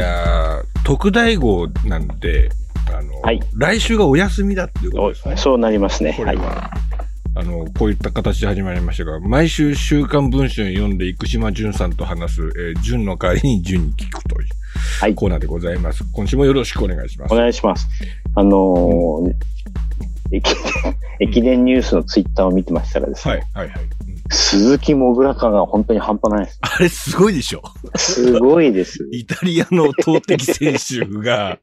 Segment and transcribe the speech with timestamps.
[0.00, 2.50] やー、特大号なんで、
[2.92, 5.36] あの、はい来週がお休みだっていうことですね。
[5.36, 6.12] そうなりますね。
[6.12, 6.36] はい。
[6.36, 6.70] これは。
[7.36, 14.48] あの、こういった形で始まりましたが、毎週週刊文春読んで生島淳さんと話す、えー、淳の代わりに淳に聞くという、
[15.00, 16.04] はいコーナーでございます。
[16.12, 17.36] 今週もよろしくお願いしますお。
[17.36, 17.86] 願いします。
[18.34, 19.34] あのー
[20.32, 24.09] 駅伝、 駅伝ニュースのツイッターを見てましたらですね、はい、はい、はい。
[24.30, 26.58] うん鈴木もぐら感が本当に半端ないです。
[26.60, 27.62] あれすごいでしょ
[27.96, 29.08] すごいです。
[29.10, 31.58] イタリアの投擲選手が、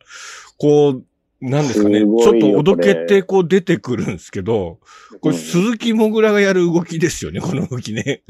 [0.57, 1.03] こう、
[1.39, 4.79] なんですかね、ちょっとおどけてこう出てくるんですけど、
[5.21, 8.23] これうん鈴木もぐらがやる動きですよね、この動きね。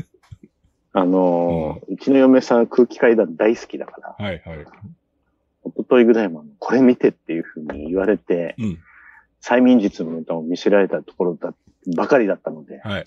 [0.93, 4.65] あのーうちの嫁さん空気階段大好きだから、はい、はい。
[5.65, 8.79] 一昨日ぐらいもこれ見てっていうふうに言われて、うん。
[9.41, 11.53] 催眠術のネタを見せられたところだ、
[11.95, 13.03] ばかりだったので、はい。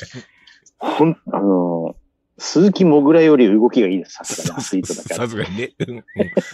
[0.78, 2.00] ほん、あのー
[2.42, 5.16] 鈴木もぐらより動きがいいです、さすがにアスリートだから。
[5.16, 5.73] さすがにね。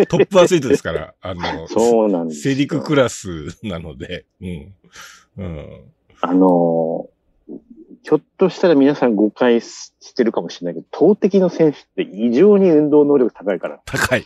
[0.09, 2.55] トップアスリートですから、あの、 そうなんですよ。
[2.55, 4.75] セリククラスなので、うん。
[5.37, 5.85] うん。
[6.21, 7.17] あのー
[8.03, 13.81] ひょっとしたら皆さん誤解ししてるかもしれないけど、投擲の選手って異常に運動能力高いから。
[13.85, 14.25] 高い。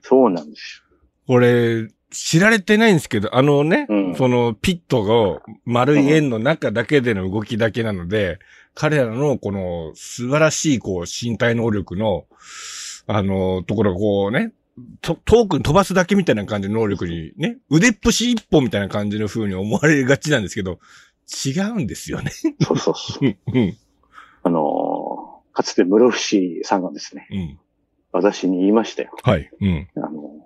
[0.00, 0.82] そうなんです
[1.26, 8.38] これ、知られてないんですけど、あのね、うんそのピットが丸い円の中だけでの動きだけなので、
[8.74, 12.26] 彼らのこの素晴らしいこう身体能力の、
[13.06, 14.52] あの、ところがこうね、
[15.02, 20.78] と遠くに飛ばすだけみたいな感じの能力にね、腕っぷし一本みたいな感じの風に思われがちなんですけど、
[21.46, 22.32] 違うんですよね。
[22.42, 22.66] よ。
[22.66, 23.24] そうそうそう。
[23.24, 23.76] うん、うん、
[24.42, 27.58] あのーかつて室伏さんがですね、うん。
[28.12, 29.10] 私に言いましたよ。
[29.22, 29.50] はい。
[29.60, 30.39] うん、あのー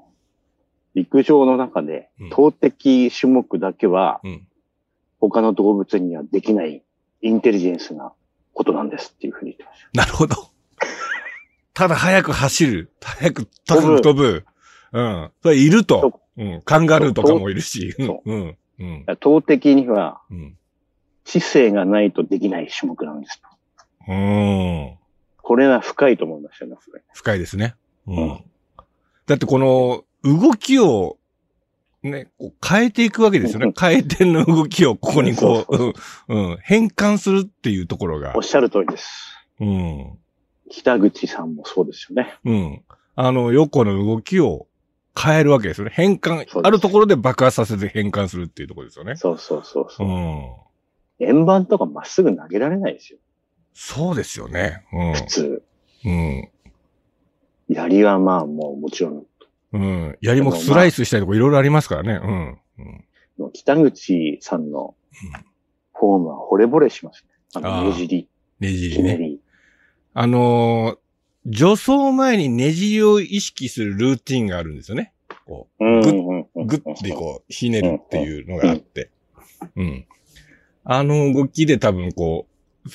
[0.95, 4.47] 陸上の中でうん、投擲種目だけはうん。
[5.20, 6.83] 他の動物にはできない
[7.23, 8.12] インテリジェンスな
[8.53, 9.89] ことなんですっていうふうに言ってました。
[10.00, 10.37] なるほど。
[11.72, 12.92] ただ早く走る。
[13.00, 14.45] 早く高く飛ぶ。
[14.92, 15.31] うん。
[15.42, 16.20] それいると。
[16.37, 16.62] うん。
[16.62, 17.95] カンガルーとかもいるし。
[17.98, 18.22] うんそ。
[18.25, 18.56] うん。
[18.78, 19.04] うん。
[19.19, 20.56] 投擲にはうん。
[21.25, 23.49] 知性がないとできない種目なんですと。
[24.09, 24.99] うん。
[25.38, 26.77] これは深いと思いましたね。
[27.15, 27.75] 深いですね。
[28.06, 28.44] ううんん。
[29.27, 31.18] だってこの動きを、
[32.02, 33.72] ね、こう変えていくわけですよね。
[33.72, 35.94] 回転の動きをここにこう、そう
[36.28, 38.42] うん、うん変換するっていうところがおっ。
[38.42, 39.34] しゃる通りです。
[39.60, 40.18] うん。
[40.70, 42.34] 北口さんもそうですよね。
[42.44, 42.82] うん。
[43.14, 44.66] あの、横の動きを
[45.18, 45.92] 変えるわけですよね。
[45.94, 49.16] 変換あるところで爆発させて変換するっていうところですよね。
[49.16, 50.10] そうそうそうそうう。
[50.10, 50.50] ん。
[51.20, 53.18] 円盤とかまっすぐ投げられないですよ。
[53.72, 54.84] そうですよね。
[54.91, 55.62] 普通。
[56.04, 56.12] うん。
[56.12, 56.48] うん。
[57.68, 59.26] 槍はまあもうもちろん。
[59.74, 60.18] うん。
[60.20, 62.20] 槍もスライスしたりとかいろいろありますからね。
[62.22, 62.58] うん。
[63.40, 63.52] うん。
[63.52, 64.94] 北口さんの
[65.94, 67.30] フォームは惚れ惚れしますね。
[67.66, 68.28] あの、ねじり、
[68.60, 69.38] ねじりね。
[70.14, 71.04] あのー
[71.52, 75.12] 助走前にねじりを意識するルーティンがあるんですよね。
[75.44, 79.10] こうんぐっぐってこう、ひねるっていうのがあって。
[79.76, 80.06] うん。
[80.84, 82.46] あの動きで多分こ
[82.86, 82.88] う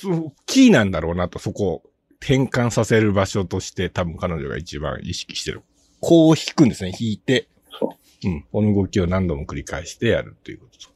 [0.46, 1.82] キーなんだろうなと、そこを
[2.20, 5.62] 転換させる場所として多分彼女が一番意識してる。
[6.00, 6.92] こう引くんですね。
[6.98, 7.48] 引いて。
[7.78, 8.28] そう。
[8.28, 8.44] うん。
[8.52, 10.92] この動きを何度も繰り返してやるっていうことと。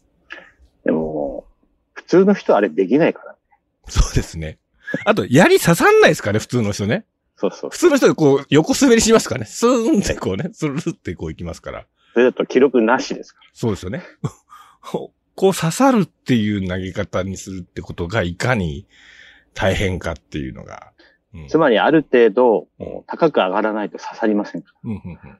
[0.84, 1.46] でも、
[1.92, 3.36] 普通の人はあれできないから。
[3.88, 4.58] そうですね。
[5.04, 7.04] あと、槍刺さんないですかね、普通の人ね。
[7.36, 7.78] そうそう普。
[7.78, 9.46] 通の人でこう、横滑りしますからね。
[9.46, 11.86] スーンってこうね、スルルってこう行きますから。
[12.12, 14.02] それだと記録なしですかそうですよね。
[14.82, 18.86] こう刺さるっていう投げ方にするってことがいかに
[19.52, 20.92] 大変かっていうのが。
[21.34, 21.48] うんら。
[21.48, 25.20] つまりある程度うん、高く上がらないと刺さりませんかうんうんうんら。
[25.24, 25.38] うん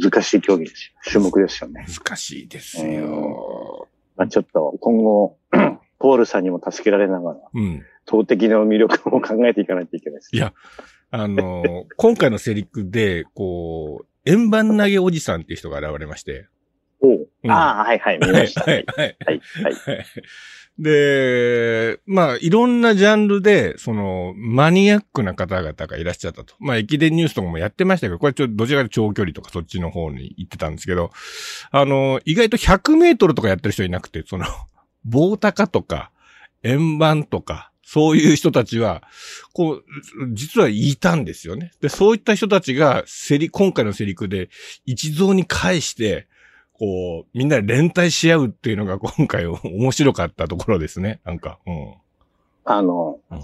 [0.00, 1.00] 難しい競技ですよ。
[1.04, 1.86] 種目ですよね。
[1.86, 3.88] 難しいですよ。
[4.16, 5.38] まあ、ちょっと今後、
[6.00, 7.84] ポールさんにも助けられながら、うん。
[8.06, 10.30] 投擲の魅力も考えていかないといけないです。
[10.34, 10.52] いや
[11.10, 16.48] あのー 今回のセリクで、こう、円盤投げおじさんっていう人が現れまして。
[17.00, 18.62] おううんああ、はいはい、見はい、ました。
[18.62, 19.16] はい、はい。
[19.26, 19.74] はい、はい。
[19.74, 20.04] はい
[20.80, 26.54] で、まあ、いろんなジャンルで、その、マニアックな方々がいらっしゃったと。
[26.58, 31.10] まあ、駅伝ニュースとかもやってましたけど、これちょっとどちらかと長距離とかそっちの方に行ってたんですけど、
[31.70, 34.46] あの、意外と100メートルとかやってる人いなくて、その、
[35.04, 36.10] 棒高とか、
[36.62, 39.02] 円盤とか、そういう人たちは、
[39.52, 39.84] こう、
[40.32, 41.72] 実はいたんですよね。
[41.82, 44.48] で、そういった人たちが、セリ、今回のセリクで
[44.86, 46.26] 一堂に会して、
[46.80, 51.20] こう、みんなで連帯し合うっていうのが今回面白かったところですね。
[51.26, 51.94] なんか、うん。
[52.64, 53.40] あの、うん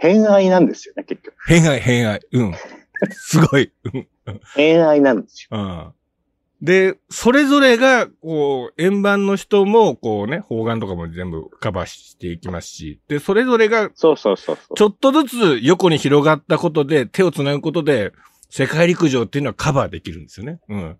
[0.00, 1.34] 偏愛なんですよね、結局。
[1.48, 2.20] 偏愛、偏愛。
[2.30, 2.54] うん。
[3.10, 3.72] すごい。
[3.92, 4.08] うん
[4.54, 5.58] 偏愛なんですよ。
[5.58, 5.92] うん。
[6.64, 14.76] で、それぞれが、こう、円盤の人も、こうね、方眼とかも全部カバーしていきますし、で、それぞれが、そうそうそうそう。
[14.76, 18.12] ちょっとずつ横に広がったことで、手を繋ぐことで、
[18.50, 20.60] 世界陸上っていうのはカバーできるんですよね。
[20.68, 20.96] うん。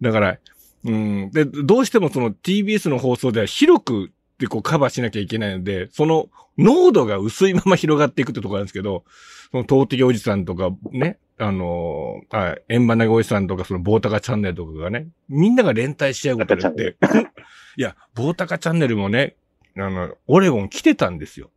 [0.00, 0.38] だから、
[0.84, 1.30] うん。
[1.30, 9.04] で、どうしてもその TBS の放送では広くでこうカバーしなきゃいけないので、その濃度が薄いまま広がっていくってところなんですけど、
[9.50, 16.96] その東的おじさんとかね、あのー、はい、円盤投げおじさんとかその棒高チャンネルとかがね、みんなが連帯し合うことによって、
[17.76, 19.36] いや、棒高チャンネルもね、
[19.76, 21.50] あの、オレゴン来てたんですよ。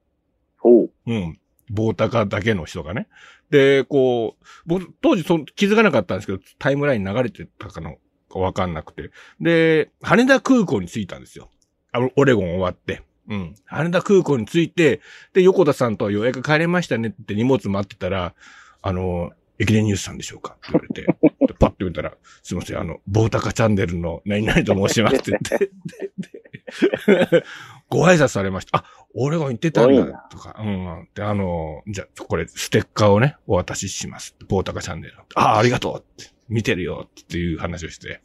[0.61, 0.91] おう。
[1.07, 1.39] うん。
[1.69, 3.07] 棒高だけの人がね。
[3.49, 7.97] で、こう、僕、当時その気づかなかったんですけど、タイムライン流れてたかの
[8.35, 9.11] かわかんなくて。
[9.39, 11.49] で、羽田空港に着いたんですよ。
[11.91, 13.01] あオレゴン終わって。
[13.27, 13.55] うん。
[13.65, 15.01] 羽田空港に着いて、
[15.33, 18.35] で、横田さんと予約帰れましたねって荷物待ってたら、
[18.81, 20.57] あの、駅伝ニュースさんでしょうか？
[20.59, 27.43] って言われて、でパッと見たら、すいません、あの、棒高チャンネルの何々と申しますって言って、
[27.87, 28.79] ご挨拶されました。
[28.79, 28.85] あ、
[29.15, 30.57] 俺が言ってたんだとか。
[30.59, 31.07] うん。
[31.15, 34.35] で、あの、じゃあ、これ、ステッカーをね、お渡しします。
[34.49, 35.13] 棒高チャンネル。
[35.35, 36.34] あ、ありがとうって。
[36.49, 38.21] 見てるよっていう話をして。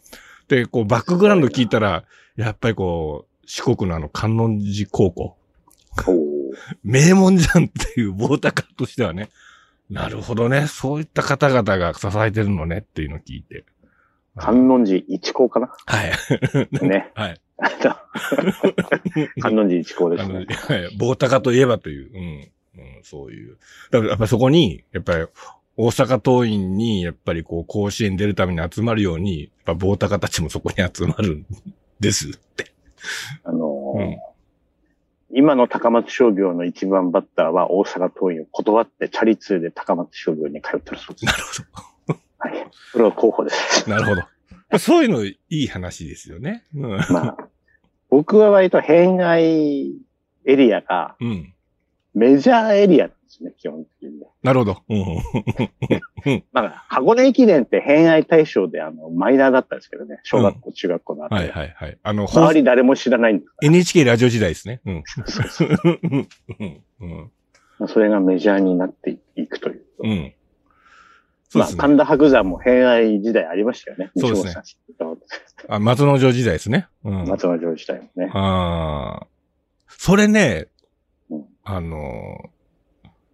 [0.48, 2.04] で、こう、バックグラウンド聞いたら、
[2.36, 5.36] やっぱりこう、四国のあの、観音寺高校。
[6.82, 9.30] 名門じゃんっていう棒高としてはね。
[9.88, 10.66] なるほどね。
[10.68, 13.64] そういった方々が支えてるのねっていうのを聞いて。
[14.36, 15.72] 観音寺一高かな？
[15.86, 16.86] はい。
[16.86, 17.10] ね。
[17.14, 17.40] はい。
[19.40, 20.46] 観音寺一高ですね。
[20.48, 20.96] はい。
[20.96, 22.50] 棒高といえばという、うん。
[22.78, 23.58] うん、そういう。
[23.90, 25.26] だからやっぱりそこに、やっぱり、
[25.80, 31.46] 大阪桐蔭に、やっぱりこう、甲子園出るために集まるように、やっぱ棒高たちもそこに集まるん
[31.98, 32.72] ですって。
[33.44, 34.18] あのーうん
[35.32, 41.24] 今の高松商業の一番バッターは大阪桐蔭を断ってチャリ通で高松商業に通ってるそうです。
[41.26, 41.38] なる
[42.08, 42.70] ほはい。
[42.92, 43.88] これは候補です。
[43.88, 43.94] ど。
[43.94, 44.78] なるほど。
[44.78, 46.64] そういうのいい話ですよね。
[46.74, 46.90] うん。
[47.10, 47.36] まあ、
[48.08, 49.92] 僕は割と偏愛
[50.46, 51.54] エリアがうん。
[52.14, 54.20] メジャーエリアなんですね、基本的に。
[54.42, 54.82] なるほど。
[54.88, 56.44] うん。
[56.52, 60.18] まあ、箱根駅伝って偏愛対象であの、マイナーだったんですけどね。
[60.24, 61.98] 小学校、中学校の後、はいはいはい。
[62.02, 64.80] あの、周り誰も知らないんです NHK ラジオ時代ですね。
[64.84, 65.02] うん。
[65.06, 65.68] そうそう
[66.02, 66.28] うん。
[67.00, 67.30] うん。
[67.78, 69.82] まあそれがメジャーになっていくという。
[70.02, 70.34] うん。
[71.48, 71.80] そうまあ、ですね。
[71.80, 74.10] 神田伯山も偏愛時代ありましたよね。
[74.16, 74.62] そうですね
[75.68, 76.88] あ、松之丞時代ですね。
[77.04, 77.24] うん。
[77.26, 78.30] 松之丞時代もね。
[78.32, 79.26] ああ。
[79.88, 80.79] それねうん、
[81.64, 82.50] あの、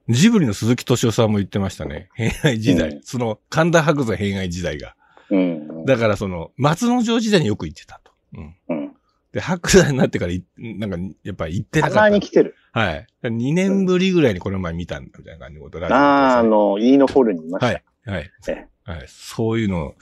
[0.09, 2.09] ジブリの鈴木敏夫さんも言ってましたね。
[2.15, 2.91] 偏愛時代。
[2.91, 4.95] うんその、神田伯山偏愛時代が。
[5.31, 5.85] うん。
[5.85, 8.13] だからその、松之丞時代によく言ってたと。
[8.35, 8.57] うん。
[8.69, 8.97] うん。
[9.33, 12.11] で、白山になってからい、なんか、やっぱり言ってなたかった。
[12.11, 12.55] まに来てる。
[12.73, 13.07] はい。
[13.23, 17.67] 2年ぶりぐらいにこの前見たんだみたいな感じのことラジオでああ、あの、イーノホールにいました。
[17.67, 17.85] はい。
[18.07, 18.67] はいえ。
[18.85, 19.05] はい。
[19.09, 19.95] そういうの、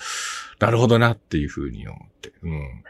[0.61, 2.33] なるほどなっていうふうに思って。
[2.43, 2.85] うん。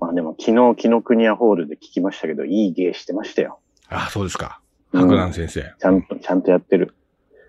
[0.00, 3.60] まあでも昨日、紀ノ国屋ホールで聞きましたけど、いい芸してましたよ。
[3.88, 4.60] ああ、そうですか。
[4.92, 5.74] うん白南先生。
[5.78, 6.94] ちゃんと、ちゃんとやってる。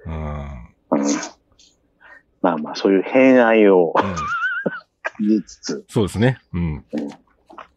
[0.06, 0.14] うん。
[0.14, 0.26] うん。
[0.92, 1.06] うん。
[2.42, 4.16] まあまあ、そういう偏愛を感
[5.28, 6.40] じつつ、そうですね。
[6.54, 6.86] うん。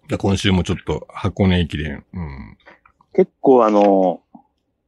[0.09, 2.05] で今週もちょっと箱根駅伝。
[2.13, 2.57] うん。
[3.15, 4.23] 結構あの、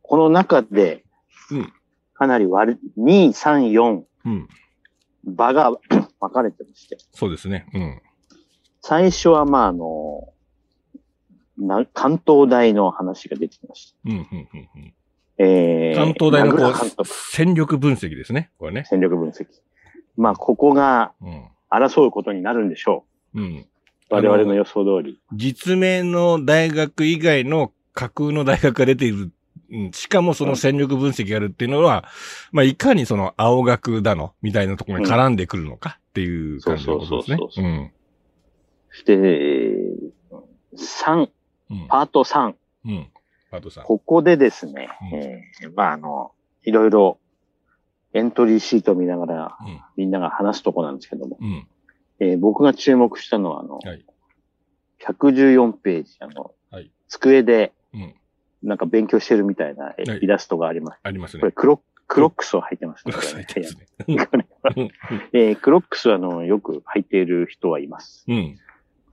[0.02, 1.04] この中で
[1.50, 1.72] うん、
[2.14, 4.48] かなり割り、2、3、4、うん。
[5.24, 5.70] 場が
[6.20, 6.98] 分かれてまして。
[7.12, 7.66] そうですね。
[7.74, 8.02] うん。
[8.82, 10.33] 最初はまああの、
[11.58, 13.96] な関東大の話が出てきました。
[14.06, 14.94] うん、うん、うんうん。
[15.38, 18.50] えー、関東大のこう、戦力分析ですね。
[18.58, 18.84] これね。
[18.88, 19.46] 戦力分析。
[20.16, 21.44] まあ、ここがうん。
[21.70, 23.56] 争うことになるんでしょうん。
[23.56, 23.66] う。
[24.10, 25.20] 我々の予想通り。
[25.32, 29.16] 実名の大学以外の架空の大学が出ている。
[29.16, 29.32] うん
[29.92, 32.04] しかもその戦力分析があるっていうのは、
[32.52, 37.50] まあ、いかにその青学だの、みたいなところに絡んでくるのかっていう感じのことですねそう。
[37.50, 37.92] そうそうそううん。
[39.04, 39.16] て、
[40.76, 41.28] 3、うん。
[41.88, 42.54] パート3。
[42.86, 43.08] うん。
[43.50, 43.84] パートさん。
[43.84, 46.32] ここでですね、うんえーまあ、あの、
[46.64, 47.18] いろいろ
[48.12, 49.80] エントリーシートを見ながらうん。
[49.96, 51.66] みんなが話すとこなんですけども、うん。
[52.20, 54.04] えー僕が注目したのは、あの、はい
[55.00, 58.14] 114ページ、あの、はい机でうん。
[58.62, 61.00] なんか勉強してるみたいなイラストがあります。
[61.02, 61.52] ありますねこれ。
[61.52, 63.12] クロクロックスを履いてますね。
[63.12, 64.26] これこれね最低ですね。
[64.26, 64.90] これうん
[65.32, 68.24] えークロックスはあの、よく履いている人はいます。
[68.26, 68.58] うん。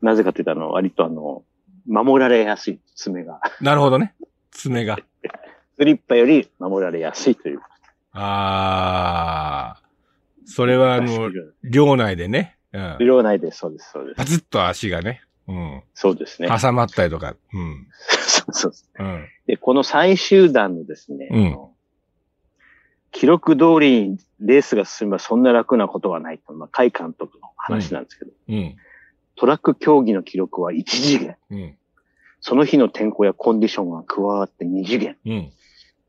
[0.01, 1.43] なぜかというと、あの、割とあの、
[1.87, 3.41] 守られやすい爪が。
[3.61, 4.13] なるほどね。
[4.51, 4.97] 爪が。
[5.77, 7.61] スリッパより守られやすいという。
[8.13, 9.81] ああ。
[10.45, 11.29] それはあの、
[11.63, 12.57] 寮内でね。
[12.73, 12.97] うん。
[12.99, 13.59] 量内です。
[13.59, 14.15] そうです、そうです。
[14.15, 15.23] パツッと足がね。
[15.47, 15.83] うん。
[15.93, 16.49] そうですね。
[16.49, 17.35] 挟まったりとか。
[17.53, 17.87] うん。
[18.09, 19.03] そうそうそう。
[19.03, 19.27] うん。
[19.47, 21.57] で、この最終弾のですね、うん
[23.11, 28.75] 記録通りにレースが進めばそんな楽なことはないと、まあ、海監督の話なんですけど、うん。
[29.41, 31.35] トラック競技の記録は1次元。
[31.49, 31.75] うん。
[32.41, 35.17] その日の天候やコンディションが加わって2次元。
[35.25, 35.51] うん。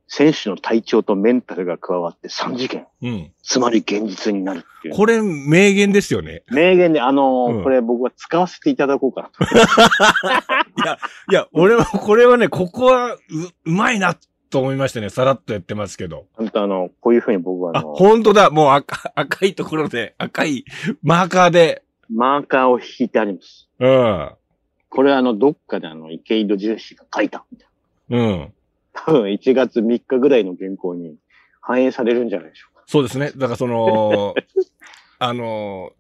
[0.06, 2.86] 選手の体調とメンタルが加わって3次元。
[3.00, 3.32] うん。
[3.42, 4.94] つまり現実になるっていう。
[4.94, 6.42] これ、名言ですよね。
[6.50, 9.44] 名言で、あのーうんこれ僕は使わせていただこうかな と。
[11.32, 13.18] いや、俺は、これはね、ここは、う、
[13.64, 14.14] うまいな、
[14.50, 15.08] と思いましたね。
[15.08, 16.26] さらっとやってますけど。
[16.34, 18.50] 本当あの、こういうふうに僕はああ、の、本当だ。
[18.50, 20.66] もう赤、赤いところで、赤い
[21.02, 21.82] マーカーで。
[22.10, 23.68] マーカーを引いてあります。
[23.78, 24.32] うん。
[24.88, 27.68] これあの、どっかであの、池井戸重視が書いたみたい
[28.08, 28.18] な。
[28.18, 28.52] うん。
[28.92, 31.16] 多分1月3日ぐらいの原稿に
[31.60, 32.84] 反映されるんじゃないでしょうか。
[32.86, 33.32] そうですね。
[33.36, 34.34] だからその、
[35.18, 35.92] あの、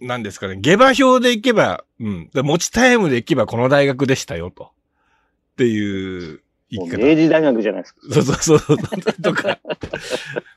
[0.00, 0.56] なんですかね。
[0.56, 2.30] 下馬評で行けば、うん。
[2.34, 4.64] で持ちタイムで行けばこの大学でしたよ、と。
[4.64, 6.40] っていう
[6.76, 6.98] 生き方。
[6.98, 8.00] 明治大学じゃないですか。
[8.10, 8.78] そうそうそう。
[9.22, 9.58] とか。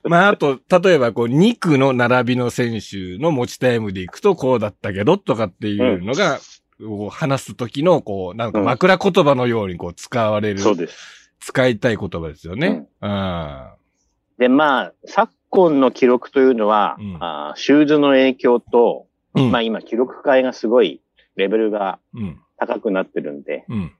[0.03, 6.39] まあ、あと、例えば、こう、2区の並びの選手の持ちタイムで行くとこうだったけど、とかっていうのが、
[6.79, 11.31] こう話す時の、こう、なんか枕言葉のようにこう使われる、そうです。
[11.39, 12.88] 使いたい言葉ですよね。
[13.01, 13.69] うん。
[14.38, 19.51] で、まあ、昨今の記録というのは、うんあーシューズの影響と、うん。
[19.51, 21.01] まあ今、記録会がすごい
[21.36, 22.39] レベルがうん。
[22.59, 23.91] 高くなってるんで、うん。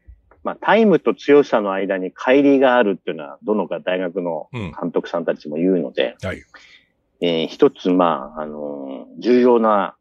[0.48, 4.72] まあ、タイムと強さの間に乖離があるっていうのは、どのか大学のうん。
[4.80, 6.42] 監督さんたちも言うので、はい。
[7.20, 9.98] えー一つ、まあ、あのー重要な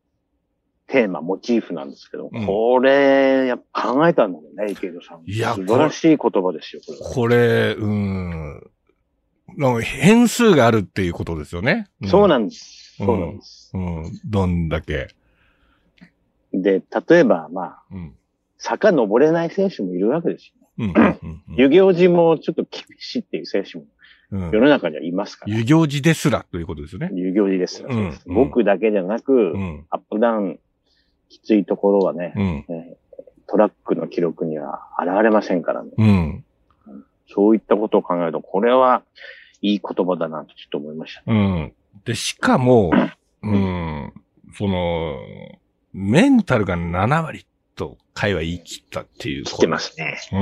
[0.86, 5.28] テーマ、モチーフなんですけど、うんこれ、やっぱ考えたんだよね、池戸さん。
[5.28, 7.10] いや素晴らしい言葉ですよ、これは。
[7.10, 8.70] これ、うん。
[9.56, 11.88] なんか変数があるっていうことですよね。
[12.04, 12.98] そうなんです。
[13.00, 13.72] うんそうなんです。
[13.74, 14.20] うん。
[14.24, 15.08] どんだけ。
[16.52, 18.14] で、例えば、まあ、うん。
[18.58, 20.68] 坂登れない選手もいるわけですよ。
[20.78, 20.90] うん。
[20.90, 21.18] うん。
[21.22, 23.84] うん 遊行寺もちょっと厳しいっていう選手も
[24.32, 25.56] うん世の中にはいますから。
[25.56, 27.10] 遊行寺ですらということですよね。
[27.14, 27.88] 遊行寺ですよ。
[27.90, 29.86] うんうん僕だけじゃなく、うん。
[29.90, 30.58] アップダウン
[31.28, 32.34] きついところはね、
[33.48, 35.90] トラックの記録には現れませんからね。
[35.96, 36.44] うん。
[37.28, 39.02] そういったことを考えると、これは
[39.60, 41.22] いい言葉だなとちょっと思いました。
[41.26, 41.72] うん。
[42.04, 42.90] で、しかも、
[43.42, 44.12] うん、
[44.54, 45.16] その、
[45.92, 47.46] メンタルが7割
[47.76, 49.44] と会は言い切ったっていう。
[49.44, 50.18] 来てますね。
[50.32, 50.38] う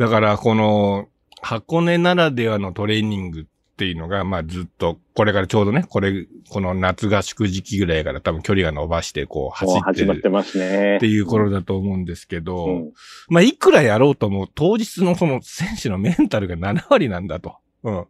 [0.00, 0.04] ん。
[0.04, 1.08] だから、この、
[1.40, 3.44] 箱根ならではのトレーニングっ
[3.76, 11.06] ていうのが、まあずっと、これからちょうどね、これ、この夏合宿時期ぐらいから多分距離が伸ばして、こう、走ってる始まってますねって。
[11.06, 12.92] いう頃だと思うんですけど、うん
[13.28, 17.56] まあ、いくらやろうとも、当日のその選手のメンタルが7割なんだと。
[17.84, 17.94] うん。
[17.94, 18.04] うん。
[18.04, 18.06] っ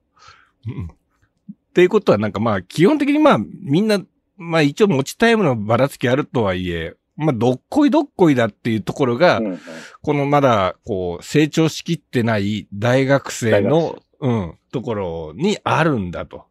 [1.74, 4.00] ていうことはなんかまあ、基本的にまあ、みんな、
[4.38, 9.58] まあ一応持ちタイムのばらつきあるとはいえ、まあ、どっこいどっこいだっていうところが、うんうん
[10.02, 16.44] このまだ、こう、成長しきってない大学生の、うん、ところにあるんだと。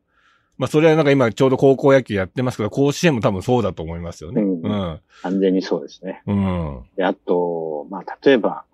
[0.57, 4.41] まあ、それはなんか今ちょうど高校野球やってますけど、甲子園も多分そうだと思いますよね。
[4.41, 5.01] うんうん。
[5.21, 6.21] 完全にそうですね。
[6.27, 6.83] うん。
[6.97, 8.65] で、あと、まあ、例えば、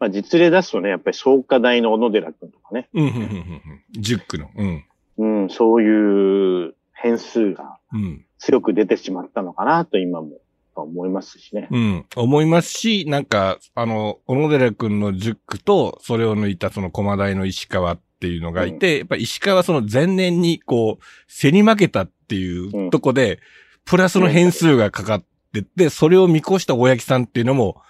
[0.00, 4.00] まあ、実例出すとね、やっぱり創価大の小野寺君とかね、うん、うん、うん、うん。
[4.00, 4.48] 10区の。
[4.56, 4.84] うん。
[5.18, 8.24] うん、そういう変数がうん。
[8.42, 10.40] 強く出てしまったのかなと今も
[10.80, 11.68] 思いますしね。
[11.70, 12.06] うん。
[12.16, 23.38] 思いますし、なんか、あの、小野寺くんの10区と、それを抜いたその駒大の石川っていうのがいて、やっぱ石川はその前年にこう、競り負けたっていうとこで、
[23.84, 27.82] プラスの変数がかかってって、それを見越した大八木さんっていうのも、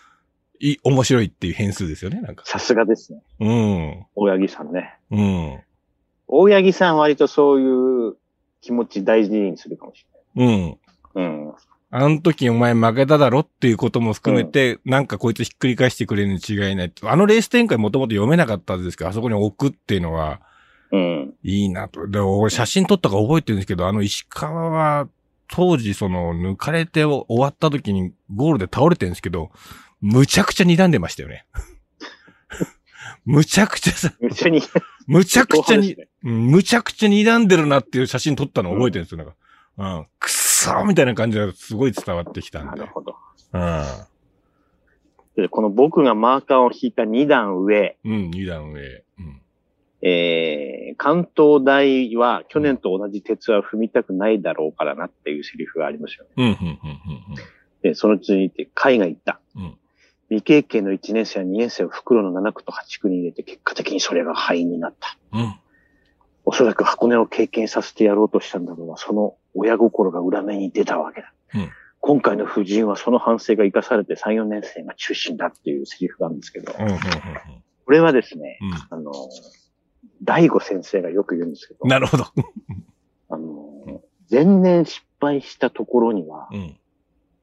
[0.58, 2.44] い、面白いっていう変数ですよね、なんか。
[2.46, 3.22] さすがですね。
[3.40, 4.06] うん。
[4.14, 4.94] 大八木さんね。
[5.10, 5.60] うん。
[6.28, 8.16] 大八木さん割とそういう
[8.60, 10.46] 気持ち大事にするかもしうん。
[10.46, 10.78] れない。
[11.16, 11.52] うん。
[11.94, 16.92] あの時お前負けただろっていうことも含めて、なんかこいつひっくり返してくれるに違いない。
[17.02, 20.40] あのレース展開もともと読めなかったんですけど、あそこに置くっていうのは、
[20.90, 21.34] うん。
[21.42, 22.08] いいなと。
[22.08, 25.06] で、俺写真撮ったか覚えてるんですけど、あの石川は、
[25.48, 29.50] 当時その抜かれて終わった時にゴールで倒れてるんですけど、
[30.00, 31.44] むちゃくちゃ睨んでましたよね。
[33.26, 34.62] むちゃくちゃさ、一緒に。
[35.06, 39.18] むちゃくちゃに、むちゃくちゃ睨んでるなっていう写真撮ったの覚えてるんですよ。
[39.18, 39.34] なんか、
[39.76, 40.30] うん、くっ
[40.62, 42.86] そーみたいな感じがすごい伝わってきたでなんる。
[42.86, 43.16] ほど。
[43.52, 43.82] うん。
[45.34, 49.04] でこの僕がマーカーを引いた2段上、うん、二段上。
[49.18, 49.42] うん。
[50.02, 56.30] えー、関東大は去年と同じ鉄は踏みたくないだろうからなっていうセリフがありますよね。
[56.36, 56.80] うん、うん、うん、
[57.82, 59.40] で、その続いて、海が言った。
[59.56, 59.62] うん。
[59.64, 59.78] うん。
[60.28, 65.18] 未経験の1年生や2年生を袋の7区と8区に入れて、結果的にそれが敗因になった。
[65.32, 65.54] うん。
[66.44, 71.32] おそらく箱根を経験させてやろうとしたんだろうが、その親心が裏目に出たわけだ。
[71.54, 71.70] うん
[72.04, 76.98] 今回の夫人はその反省が生かされて3、4年生が中心だっていうセリフがあるんですけど、うん、うん、
[77.84, 78.98] これはですね、うん。
[78.98, 79.12] あの、
[80.24, 82.24] 大悟先生がよく言うんですけど、なるほど。
[83.30, 86.76] あの、前年失敗したところにはうん。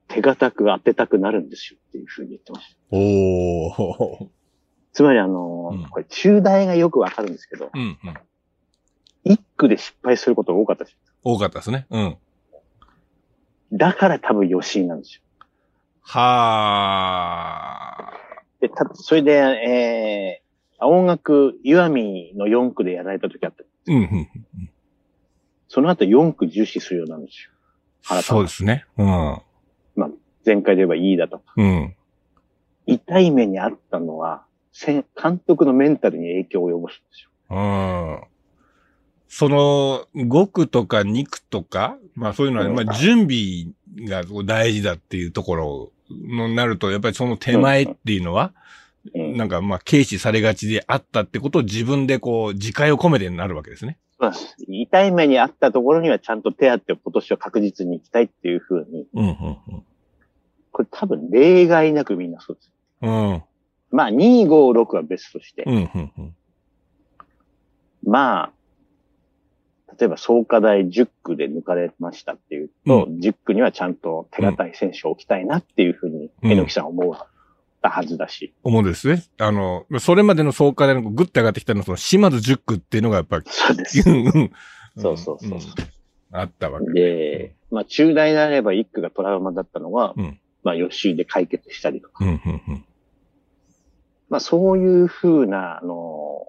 [0.09, 2.75] 手堅く当てたくなるんですよっていうふうに言ってました。
[2.91, 4.27] おー。
[4.91, 7.97] つまりあの、うんこれ中大がよくわかるんですけど、うん、うん。
[9.23, 10.97] 一区で失敗することが多かったです。
[11.23, 11.85] 多かったですね。
[11.89, 12.17] うん。
[13.73, 15.21] だから多分吉井なんですよ。
[16.01, 18.13] は
[18.61, 23.63] で、た、それで、えー、青学、岩見の4区でやられた時あった。
[23.63, 23.65] ー。
[23.87, 24.27] うん、うん。
[25.67, 27.51] その後4区重視するようなんですよ。
[28.03, 28.85] 原田そうですね。
[28.97, 29.41] うん。
[30.45, 31.43] 前回で言えばいいだとか。
[31.57, 31.95] うん。
[32.87, 34.45] 痛い目にあったのは、
[35.21, 37.29] 監督のメンタルに影響を及ぼすんですよ。
[37.51, 38.23] うん。
[39.29, 43.67] その、5区とか2区とか、まあそういうのは、うんまあ準備
[44.09, 48.53] が大事だっていうところのなると、やっぱりその手前っていうのは、
[49.15, 49.37] うん。
[49.37, 53.97] なんかまあ軽視されがちであったってことを自分でこう、自戒を込めてなるわけですね。
[54.17, 54.33] まあ
[54.67, 59.83] 痛い目にあったところにはちゃんと手当てを今年は確実に行きたいっていうふうに、うん、うん、
[60.71, 62.71] これ多分例外なくみんなそうです。
[63.03, 63.29] うん。
[63.29, 63.43] うん、
[63.91, 66.35] まあ2、5、6は別として、うん、うん、うん。
[68.03, 68.51] まあ、
[69.97, 77.17] 例えば創価大10区で抜かれましたっていうと、10区にはちゃんと手堅い選手を置きたいなっていうふうに、うん榎木さんは思っ
[77.81, 78.53] たはずだし。
[78.63, 79.23] 思うんですね。
[79.37, 84.09] あの、それまでの総会でのグッて上がってきたのは、その島津10区っていうのがやっぱり、そうです。
[84.09, 84.51] うんうん
[84.97, 85.59] そうそうそううん
[86.31, 92.23] あったわけで、まあ中大であれば1区がトラウマだったのは、うんまあ吉井で解決したりとか。
[92.23, 92.85] うん、うん、うん。
[94.29, 96.45] まあそういうふうな、あの、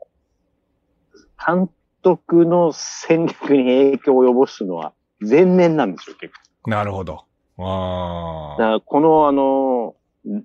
[1.45, 1.71] 監
[2.03, 6.71] 督の戦略に影響を及ぼすのは前年なんですよ、結構。
[6.71, 7.25] なるほど。
[7.59, 8.59] ああ。
[8.59, 9.95] だからこのあの、
[10.29, 10.45] ん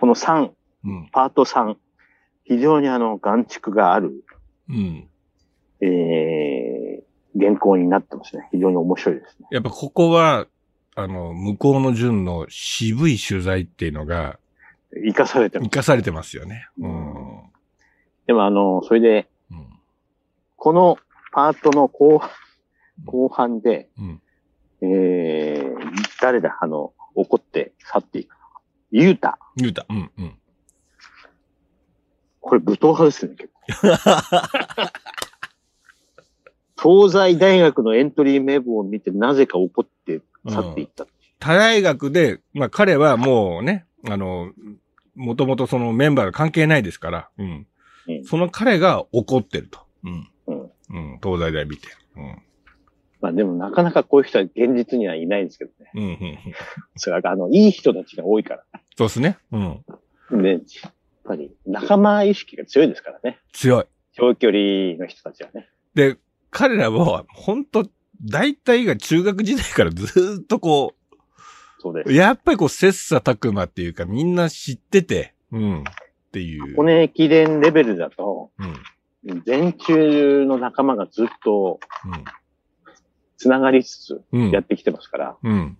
[0.00, 0.50] この3、
[0.84, 1.08] うん。
[1.12, 1.76] パート3、
[2.44, 4.24] 非常にあの、眼蓄がある、
[4.68, 5.08] うん。
[5.80, 8.48] えー、原稿になってますね。
[8.52, 9.46] 非常に面白いですね。
[9.50, 10.46] やっぱここは、
[10.94, 14.38] あの、向こうの順の渋い取材っていうのが、
[14.94, 15.70] 生かされてます。
[15.70, 16.68] 生かされてますよね。
[16.78, 17.42] うん。
[18.26, 19.26] でもあの、それで、うん。
[20.62, 20.96] この
[21.32, 22.22] パートの後
[23.04, 24.22] 後半で、うん。
[24.80, 25.76] えー、
[26.20, 28.60] 誰だ、あの、怒って去っていくのか。
[28.92, 29.40] ゆうた。
[29.56, 29.84] 言うた。
[29.90, 30.38] うん、うん。
[32.38, 33.50] これ武闘派ですね、結
[36.76, 37.10] 構。
[37.10, 41.08] 東西大学のエントリー名簿を見て、なぜか怒って去っていった。
[41.40, 44.52] 他大学で、まあ彼はもうね、あの、
[45.16, 47.66] もともとそのメンバーが関係ないですから、うん。
[48.06, 49.80] うんその彼が怒ってると。
[50.04, 50.28] うん。
[50.92, 51.20] うんうん。
[51.22, 51.88] 東西大見て。
[52.16, 52.42] うん。
[53.20, 55.90] まあでもなかなかこういう人は現実にはいないんですけどね。
[55.94, 56.38] うん、うんうん。
[56.96, 58.64] それはあの、いい人たちが多いから。
[58.96, 59.38] そうですね。
[59.52, 59.58] う
[60.38, 60.42] ん。
[60.42, 60.60] で、やっ
[61.24, 63.38] ぱり仲間意識が強いですからね。
[63.52, 63.84] 強い。
[64.14, 65.68] 長距離の人たちはね。
[65.94, 66.16] で、
[66.50, 67.88] 彼らは、本当
[68.24, 70.94] 大体が中学時代からずーっとこ
[71.78, 72.12] そうですう、。
[72.12, 75.80] やっぱりこう、切磋琢磨っていうか、みんな知ってて、うん。
[75.80, 75.84] っ
[76.30, 76.70] ていう。
[76.70, 78.74] 箱根駅伝レベルだと、うん。
[79.44, 81.78] 全中の仲間がずっと
[83.36, 84.22] 繋がりつつ。
[84.52, 85.76] やってきてますから、うん。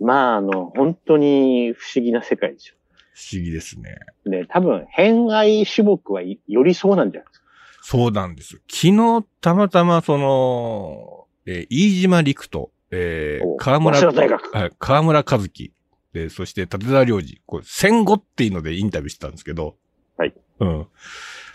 [0.00, 2.74] まあ、あの、本当に不思議な世界ですよ。
[3.14, 3.98] 不思議ですね。
[4.24, 7.46] で、多分、変外種目はいよりそうなんじゃないですか。
[7.82, 8.60] そうなんです。
[8.70, 13.98] 昨日、たまたま、その、えー飯島陸斗、えーお河村、
[14.78, 15.72] 河村和樹、
[16.12, 19.76] で、そして立沢良二、こう、戦後っていうのでインタビューしてたんですけど、
[20.16, 20.34] はい。
[20.60, 20.86] うん。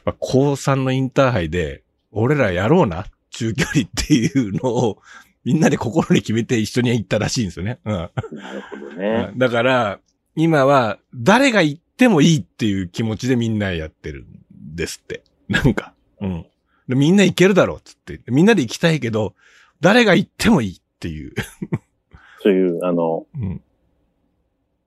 [0.06, 4.98] まあ、高3のインターハイで、俺らやろうな、中距離っていうのを、
[5.44, 7.80] みんなで心に決めて一緒に行ったらしいんですよね。
[7.86, 7.94] うん。
[7.94, 8.10] な
[8.54, 9.32] るほどね。
[9.36, 10.00] だから、
[10.36, 15.24] 今は、誰が行ってもいいっていう気持ちでみんなやってるんですって。
[15.50, 15.94] なんか。
[16.22, 16.46] うん。
[16.88, 18.20] でみんな行けるだろうっつって。
[18.28, 19.36] みんなで行きたいけど、
[19.82, 21.34] 誰が行ってもいいっていう。
[22.42, 23.62] そういう、あの、うん。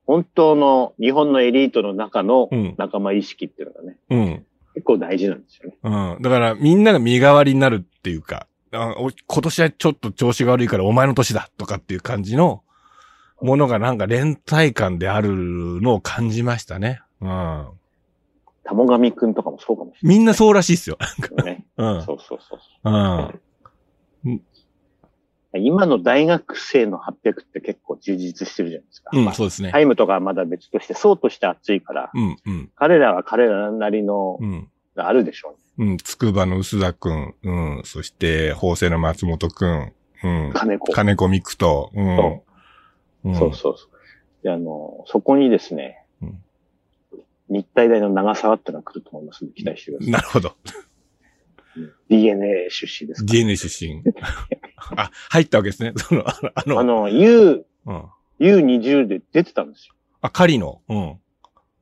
[0.05, 2.75] 本当の日本のエリートの中のうん。
[2.77, 4.45] 仲間意識っていうのがね、うん。
[4.77, 5.75] 結構大事なんですよね。
[5.81, 6.21] うん。
[6.21, 12.61] だから、みんなが身代わりになるっていうか、あお今年はちょっと調子が悪いからお前の年だとかっていう感じの
[13.41, 17.01] ものがなんか連帯感であるのを感じましたね。
[17.21, 17.67] うん。
[18.65, 20.99] 玉神くんとかもそうかもしれみんなそうらしいっすよ。
[21.37, 21.65] ないね。
[21.77, 22.03] うん。
[22.03, 23.39] そうそうそう。
[24.25, 24.41] うん。
[25.55, 29.11] 今の大学生の800って結構充実してるじゃないですか。
[29.13, 29.71] うん、まあそうですね。
[29.71, 34.69] タイムとかはまだ別として、そうとして熱いから、うん、うん、彼らは彼らなりのうん。
[34.97, 35.91] があるでしょうね。
[35.91, 40.91] うん、つくばの薄田くん、うん、そして、法政の松本くん、うん、金子。
[40.91, 42.17] 金子美久と、うん。
[42.17, 42.41] そ
[43.23, 44.43] うんそうそうそう。
[44.43, 46.43] で、あの、そこにですね、うん
[47.49, 50.11] 日体大の長沢ってのが来ると思いますので、期待してください。
[50.11, 50.57] なるほど。
[52.09, 54.01] DNA 出身ですか DNA 出身。
[54.95, 55.93] あ、入ったわけですね。
[55.95, 58.03] その、あの、あの U、うん。
[58.39, 59.95] U20 で出てたんですよ。
[60.21, 61.19] あ、カリの、うん。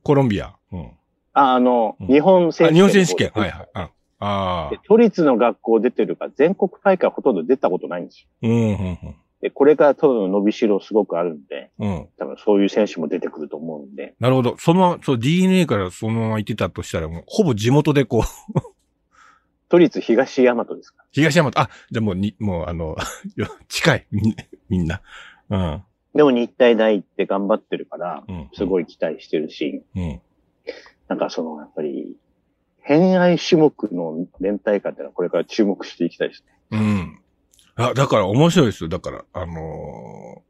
[0.02, 0.54] コロンビア。
[0.72, 0.90] うん。
[1.32, 2.74] あ、あの、うん日本選手あ、権。
[2.74, 3.30] 日本選手権。
[3.34, 3.68] はいはい。
[3.74, 4.70] うんああ。
[4.70, 8.28] で都立の学校出てるから、全国大会ほとんど出たことないんですよ。
[8.42, 8.98] うん、うん、
[9.42, 11.88] で、これから多分伸びしろすごくあるんで、うん。
[11.88, 12.08] うん。
[12.18, 14.56] 多分そういう選手も出てくると思うんで、なるほど。
[14.58, 18.22] そのまま、そう DNA からそのまま行ってたとしたら、もう、ほぼ地元でこう、
[19.68, 21.04] 都立東大和ですか？
[21.12, 22.96] 東山と、あ、じゃあもうに、もうあの、
[23.36, 24.06] よ近い。
[24.10, 24.36] みん
[24.68, 25.00] みんな。
[25.50, 25.58] うん。
[25.58, 25.84] ら。
[26.14, 28.48] でも日体大行って頑張ってるから、うん。
[28.54, 30.20] すごい期待してるし、うん。
[31.08, 32.16] なんかその、やっぱり、
[32.80, 36.52] 偏愛種目の連帯感っていうのはこれから注目していきたいですね。
[36.70, 37.18] うん。
[37.74, 38.88] あ、だから面白いですよ。
[38.88, 40.46] だから、あのー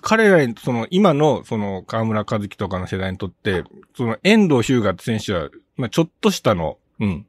[0.00, 3.64] 彼らに、その、今の、その、河村和樹とかの世代にとって、
[3.96, 7.26] その、遠藤日向って選手は、まあ、ちょっとしたの、うん。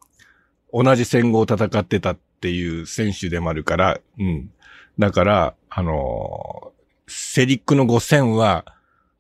[0.84, 4.52] 同じ戦後を戦ってたっていう選手でもあるから、うん。
[5.00, 6.76] だから、あのー
[7.08, 8.66] セリックの5000は、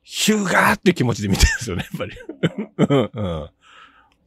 [0.01, 2.17] ヒューガーって気持ちで見てるんですよね、やっぱり。
[2.77, 3.49] うん、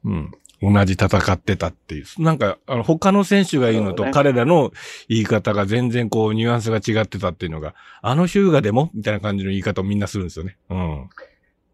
[0.05, 0.31] うん。
[0.63, 0.75] うん。
[0.75, 2.23] 同じ戦ってたっていう。
[2.23, 4.73] なんか、あの、他の選手が言うのと彼らの
[5.09, 8.91] 言い方が全然こう、ニュアンスが違ってたっていうのが、あのヒューガでも？
[8.95, 10.57] みたいな感じの言い方をみんなするんですよね。
[10.71, 11.09] うん。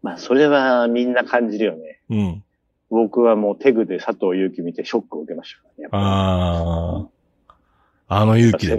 [0.01, 1.99] まあ、それはみんな感じるよね。
[2.09, 2.43] うん。
[2.89, 5.87] 僕はもうテグで佐藤祐樹見てショックを受けましたね。
[5.91, 7.15] ああ。
[8.07, 8.77] あの勇気で。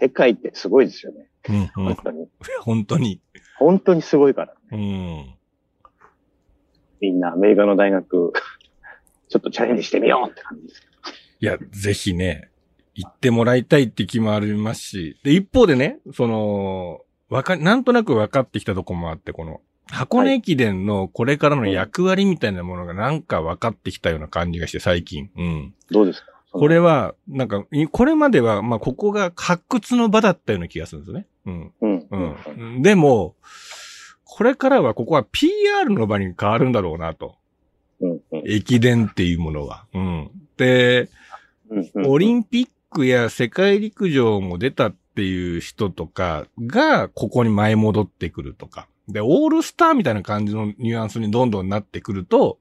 [0.00, 1.28] 世界ってすごいですよね。
[1.48, 1.94] うん、うん。
[1.94, 2.28] 本当に。
[2.60, 3.20] 本当に。
[3.58, 4.54] 本当にすごいから。
[4.72, 5.34] うん。
[7.00, 8.32] みんなアメリカの大学、
[9.28, 10.82] ちょっとチャレンジしてみようって感じです。
[11.40, 12.50] いや、ぜひね、
[12.94, 25.30] 行ってもらいたいって気もありますし、で、一方でね、その、わか、なんとなく分かってきたとこもあって、この、箱根駅伝のこれからの役割みたいなものがなんか分かってきたような感じがして、最近。
[25.36, 25.74] うん。
[25.90, 26.26] どうですか？
[26.52, 31.26] これは、なんか、いこれまでは、まあ、ここが発掘の場だったような気がするんですよね。
[31.46, 31.72] うん。
[31.80, 31.98] うん。
[31.98, 32.08] う
[32.56, 32.78] うん。
[32.78, 32.82] ん。
[32.82, 33.34] でも、
[34.24, 37.36] これからはここは PR の場に変わるんだろうなと。
[38.00, 38.10] うん。
[38.12, 38.20] うん。
[38.46, 39.84] 駅伝っていうものは。
[39.94, 40.30] うん。
[40.56, 41.08] で、
[42.06, 48.86] オリンピックや世界陸上も出たっていう人とかが、ここに前戻ってくるとか。
[49.08, 52.58] で、オールスターみたいな感じのニュアンスにどんどんなってくると、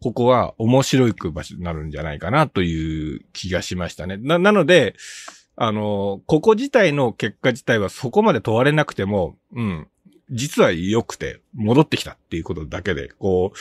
[0.00, 4.18] ここは面白い場所になるんじゃないかなという気がしましたね。
[4.18, 4.94] な、なので、
[5.56, 9.88] あの、ここ自体の結果自体はそこまで問われなくても、うん。
[10.30, 13.52] 実は良くて、戻ってきたっていうことだけで、こ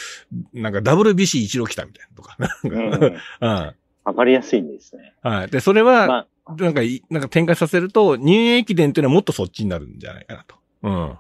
[0.54, 2.38] う、なんか WBC 一郎来たみたいなとか。
[2.64, 3.04] うんうん。
[3.42, 3.76] うん。
[4.04, 5.14] わかりやすいんですね。
[5.22, 5.50] はい。
[5.50, 6.28] で、それは、ま
[6.58, 10.56] なんかい、なんか展開させると、入園駅伝っていうのはもっとそっちになるんじゃないかなと。
[10.84, 11.18] うん。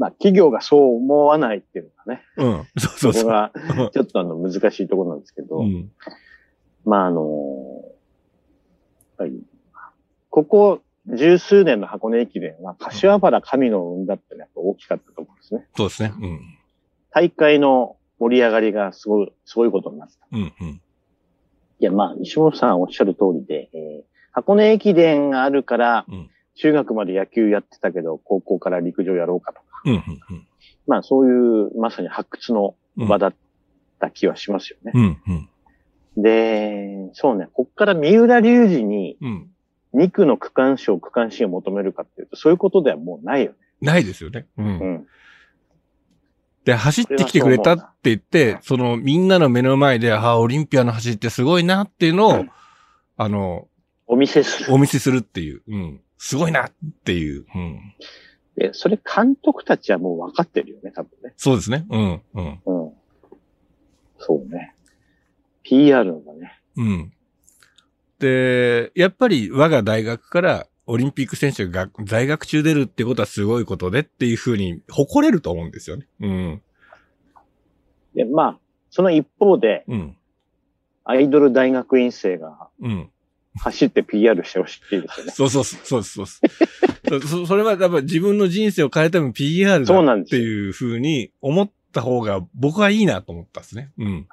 [0.00, 2.66] まあ、企業がそう思わないっていうのがね、うん。
[2.80, 3.24] そうそうそう。
[3.24, 3.28] ここ
[3.84, 5.90] がちょっとあの難しいところなんですけど、うん。
[6.86, 7.22] まああの、
[9.18, 9.32] はい、
[10.30, 15.66] ここ十数年の箱根駅伝は柏原神の運だっての大きかったと思うんですね。
[15.76, 16.14] そうですね。
[16.18, 16.40] うん。
[17.10, 20.26] 大会の盛り上がりがすごい、そういうことになってた。
[20.32, 20.52] うん。
[20.60, 20.68] うん。
[20.68, 29.66] いや、まあ、西本さんおっしゃる通りで、えー箱根駅伝があるからうん、中学まで野球やってたけど、高校から陸上やろうかとか。
[29.84, 29.94] うん。
[29.94, 30.02] うん。
[30.86, 33.08] まあ、そういう、まさに発掘のうん。
[33.08, 33.34] 場だっ
[34.00, 34.92] た気はしますよね。
[34.94, 35.22] うん。
[36.16, 36.22] うん。
[36.22, 39.50] で、そうね、こっから三浦隆二にうん。
[39.94, 43.56] 2区の区間賞、区間新を求めるかっていうと、そういうことではもうないよね。
[43.80, 44.46] ないですよね。
[44.56, 44.62] う。
[44.62, 45.06] うんん。
[46.64, 52.50] で、走ってきてくれたって言って、そのみんなの目の前で、ああ、オリンピアの走ってすごいなっていうのを、うん
[53.16, 53.68] あの、
[54.06, 54.72] お見せする。
[54.72, 55.62] お見せするっていう。
[55.68, 56.00] うん。
[56.16, 56.72] すごいなっ
[57.04, 57.44] ていう。
[57.54, 57.94] うん。
[58.60, 61.32] で、それ監督たちはもう分かってるよね、多分ね。
[61.38, 61.86] そうですね。
[61.88, 62.22] うん。
[62.34, 62.60] うん。
[62.66, 62.92] うん。
[64.18, 64.74] そうね。
[65.62, 66.60] PR のだね。
[66.76, 67.12] うん。
[68.18, 76.06] で、やっぱり我が大学からオリンピック選手が学在学中出るってことはすごいことでっていうふうに誇れると思うんですよね。
[76.20, 76.62] うん。
[78.14, 78.58] で、まあ、
[78.90, 80.16] その一方で、うん。
[81.04, 83.10] アイドル大学院生がうん。
[83.58, 85.32] 走って PR してほしいですよね。
[85.32, 86.50] そうそうそうそうそう。
[87.08, 90.36] そそれはやっぱ自分の人生を変えても PR だって。
[90.36, 93.90] いうふうに思った方が僕はいいなと思ったんですね。
[93.98, 94.28] うん。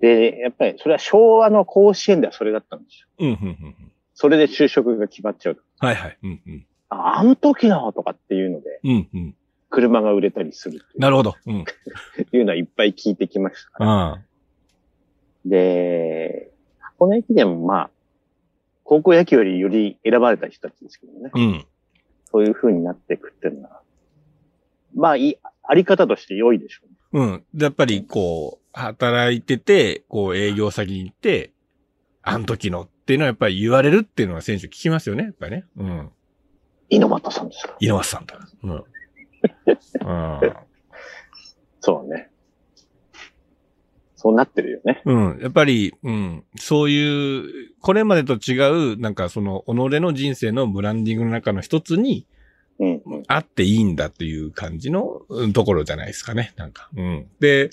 [0.00, 3.08] で、やっぱりそれは昭和の甲子園ではそれだったんですよ。
[3.18, 3.92] うん、うん、うんうん。
[4.14, 5.58] それで就職が決まっちゃう。
[5.78, 6.18] はいはい。
[6.22, 6.66] うん、うん。
[6.88, 9.34] ああの時のとかっていうので、うん、うん。
[9.68, 11.36] 車が売れたりするなるほど。
[11.46, 11.64] うん。
[12.32, 13.90] いうのはいっぱい聞いてきましたから。
[13.90, 14.22] ああ。
[15.44, 17.90] で、箱根駅伝もまあ、
[18.90, 21.30] 高校野球よりより選ばれた人たちですけどね。
[21.32, 21.66] うん。
[22.24, 23.82] そういう風になっていくっていうのは、
[24.96, 26.80] まあ、いい、あり方として良いでしょ
[27.12, 27.24] うね。
[27.24, 27.44] うん。
[27.54, 31.52] で、やっぱり、こう、働いてて、こう、営業先に行って、
[32.22, 35.22] あの時のっていうのはやっぱり言われるっていうのは選手聞きますよね。
[35.22, 35.64] やっぱりね。
[35.76, 36.10] うん。
[36.88, 37.76] 猪俣さんですか？
[37.78, 38.40] 稲松さんだ。
[38.64, 38.70] うん。
[38.72, 38.84] うん。
[41.80, 42.28] そうね。
[44.20, 45.00] そうなってるよね。
[45.06, 45.38] うん。
[45.40, 46.44] やっぱり、うん。
[46.56, 52.26] そういう、これまでと違う、なんかその、己の人生のブランディングの中の一つに、
[52.78, 53.22] うん、うん。
[53.28, 56.52] あっていいんだっていう感じのうんところじゃないですかね。
[56.56, 56.90] なんか。
[56.94, 57.26] うん。
[57.40, 57.70] で、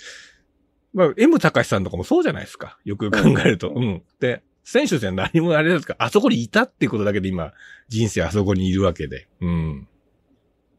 [0.93, 2.77] まあ、M 高橋さんとかもそうじゃないですか。
[2.85, 3.69] よく考えると。
[3.69, 4.01] ううん。
[4.21, 7.51] で、選手戦何もあれですか、あそこにいたっていうことだけで今、
[7.89, 9.27] 人生あそこにいるわけで。
[9.41, 9.87] うん。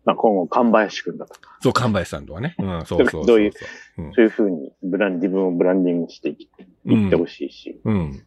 [0.09, 2.55] まあ今後、神林くんだとか、そう、神林さんとかね。
[2.59, 3.27] うん、そうそうそうそう。
[3.27, 3.53] どういう
[3.99, 8.25] うんそういうふうにブラン、自分をブランディングしていってほしいし、うん。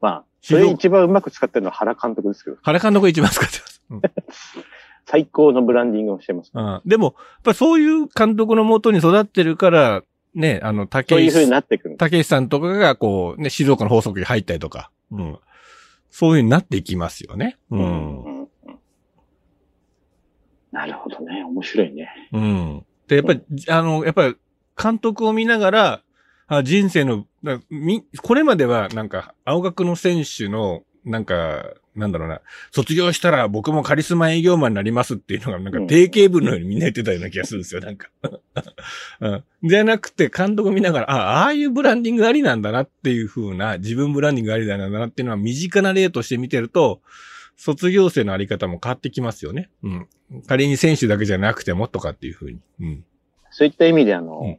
[0.00, 3.84] まあ、それ一番うまく使ってるのは原監督ですけど、原監督一番使ってます。
[3.90, 4.00] うん
[5.10, 6.50] 最高のブランディングをしてます。
[6.52, 10.02] うんでも、やっぱそういう監督のもとに育ってるから、
[10.34, 11.96] ね、あの、そう竹いうふうに石、なってくる。
[11.96, 15.38] 竹石さんとかが、こう、ね、静岡の法則に入ったりとか、うん。
[16.10, 17.56] そういうふうになっていきますよね。
[17.70, 17.78] うん。
[17.78, 18.27] うんうん
[20.78, 21.42] なるほどね。
[21.42, 22.08] 面白いね。
[22.32, 22.86] うん。
[23.08, 24.36] で、やっぱり、あの、やっぱり、
[24.80, 26.02] 監督を見ながら、
[26.46, 31.64] あ人生の、なみ、これまでは、なんか、青学の選手の、なんか、
[31.96, 38.08] なんだろうな、卒業したら僕もカリスマ営業マンになりますっていうのが、なんかうん定型文のようにみんな言ってたような気がするんですよ、なんか。
[39.20, 47.00] うん、じゃなくて、監督見ながら、あ、ああいうブランディングありなんだなっていう風な、自分ブランディングありなんだなっていうのは、身近な例として見てると、
[47.58, 49.68] 卒業生のあり方も変わってきますよね。
[49.82, 50.08] うん。
[50.46, 52.60] 仮に選手だけじゃなくてもとかっていう風に。
[52.80, 53.04] うん。
[53.50, 54.58] そういった意味で、あの、うん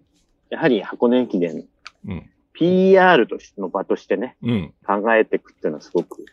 [0.50, 1.68] やはり箱根駅伝、
[2.08, 2.30] うん。
[2.54, 4.74] PR としての場としてね、うん。
[4.84, 6.26] 考えていくっていうのはすごく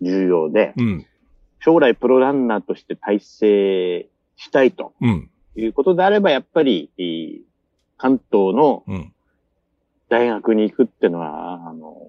[0.00, 1.06] 重要で、うん。
[1.60, 5.30] 将来プロランナーとして体制したいとうん。
[5.56, 7.40] いうことであれば、やっぱり、えー
[7.96, 9.12] 関東のうん。
[10.08, 12.08] 大学に行くっていうのは、あの、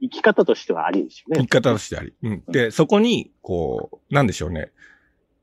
[0.00, 1.36] 生き方としてはありですよね。
[1.36, 2.14] 言い方としてあり。
[2.22, 2.42] うん。
[2.48, 4.70] で、そこに、こう、なんでしょうね。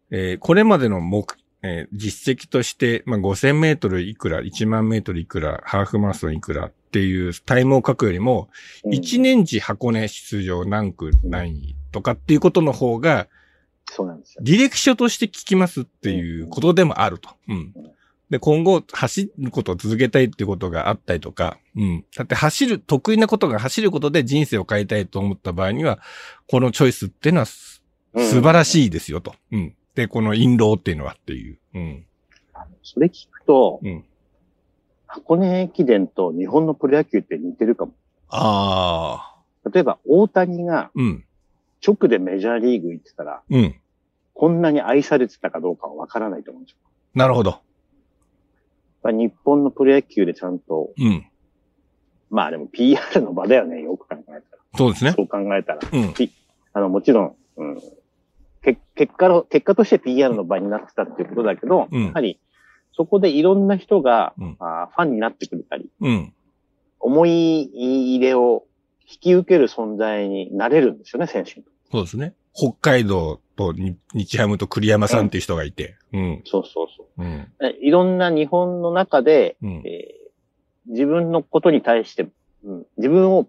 [0.09, 1.25] えーこれまでの目、
[1.63, 8.49] えー実績として、まあ、5000メートルいくら、1万メートルいくら、ハーフマラソンいくらっていうタイムを書くよりも、
[8.83, 13.27] うん1年時箱根出場何区何位とかっていうことの方が、
[13.89, 14.43] そうなんですよ。
[14.43, 17.29] 履歴書として聞きますっていうことでもあると。
[17.47, 17.73] うん。
[18.29, 22.05] で、今後走ることを続けたいっていうことがあったりとか、うん。
[22.15, 25.99] だって走る、得意なことが走ることで人生を変えたいと思った場合には、
[26.47, 27.81] このチョイスっていうのはす
[28.15, 28.65] 素晴らい。
[28.65, 29.35] しいですよと。
[29.51, 29.75] うん。
[29.95, 31.57] で、この印籠っていうのはっていう。
[31.73, 32.05] うん。
[32.83, 34.03] それ聞くと、うん
[35.07, 37.93] 箱根駅伝と日本のプロ野球って似てるかも。
[38.29, 39.69] ああ。
[39.73, 41.23] 例えば、大谷がうん。
[41.85, 43.75] 直でメジャーリーグ行ってたら、うん。
[44.33, 46.77] こんなに愛されてたかどうかはわからないと思うんですよ。
[47.15, 47.61] なるほど。
[49.07, 51.25] やっぱ日本のプロ野球でちゃんと、うん。
[52.29, 54.41] まあでも PR の場だよね、よく考えたら。
[54.75, 55.13] そうですね。
[55.15, 55.79] そう考えたら。
[55.91, 56.13] うん。
[56.73, 57.81] あの、もちろん、うん、
[58.61, 62.39] け結果の、結果として PR の場になってたっていうことだけど、うんやはり、
[62.93, 66.33] そこでいろんな人が、うんあーファンになってくれたり、うん。
[66.99, 68.65] 思い入れを
[69.09, 71.65] 引き受ける存在になれるんですよね、選手に。
[71.91, 72.33] そうですね。
[72.53, 75.97] 北海道とに日ハムと栗山さんっていう人がいて。
[76.13, 76.41] うん。
[76.45, 77.23] そうそうそう。
[77.23, 77.51] うん。
[77.61, 79.83] えいろんな日本の中で、うん。
[79.85, 80.27] えー
[80.87, 82.27] 自分のことに対して、
[82.63, 83.47] うん、自分を、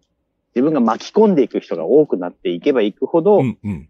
[0.54, 3.58] 自分が巻き込んでいく人が多くなっていけばいくほど、うん。
[3.62, 3.88] うん。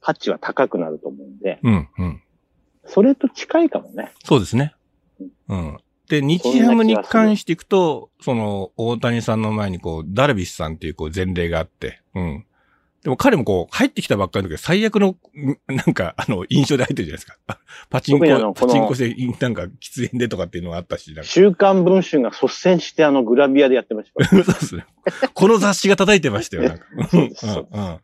[0.00, 1.88] 価値は高くなると思うんで、うん。
[1.98, 2.22] うん。
[2.86, 4.12] それと近いかもね。
[4.24, 4.74] そうですね。
[5.48, 5.78] うん。
[6.08, 12.46] で、日ハムに関していくと、その、大谷さんの前にこう、ダルビッシュさんっていうこう、前例があって、うん。
[13.02, 17.36] でも彼もこう、入ってきたばっかりの時は最悪の、んなんか、あの、印象で入ってるじゃないですか。
[17.88, 24.24] パチンコパチンコして、なんか、喫煙でとかっていうのがあったし、週刊文春が率先してあのグラビアでやってました。
[24.28, 24.84] そうですね。
[25.32, 26.84] この雑誌が叩いてましたよ、なんか。
[27.34, 28.00] そうんうん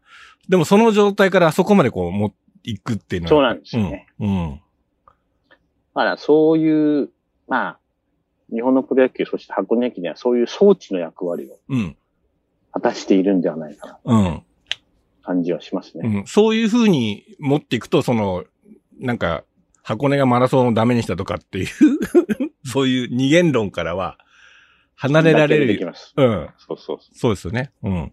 [0.49, 2.37] でもその状態からあそこまでこう、持って
[2.71, 3.31] いくっていうのは。
[3.31, 4.07] そうなんですよね。
[4.21, 4.29] うん。
[4.29, 4.61] うん。
[5.93, 7.11] まだそういう、
[7.49, 7.79] まあ、
[8.53, 11.97] 日本のプロ野球、そして箱根駅伝はそういう装置の役割をうん。
[12.73, 14.43] 果たしているんではないかな、うん。
[15.27, 16.09] 感じはしますね。
[16.09, 16.27] うん。
[16.27, 18.45] そういう風に持っていくと、その、
[19.01, 19.43] なんか、
[19.83, 21.67] 箱根がマラソンをダメにしたとかっていう、
[22.65, 24.19] そういう二元論からは
[24.95, 25.67] 離れられる。
[25.67, 26.15] できます。
[26.17, 26.49] うん。
[26.59, 27.19] そうそうそう。
[27.19, 27.73] そうですよね。
[27.83, 28.13] うん。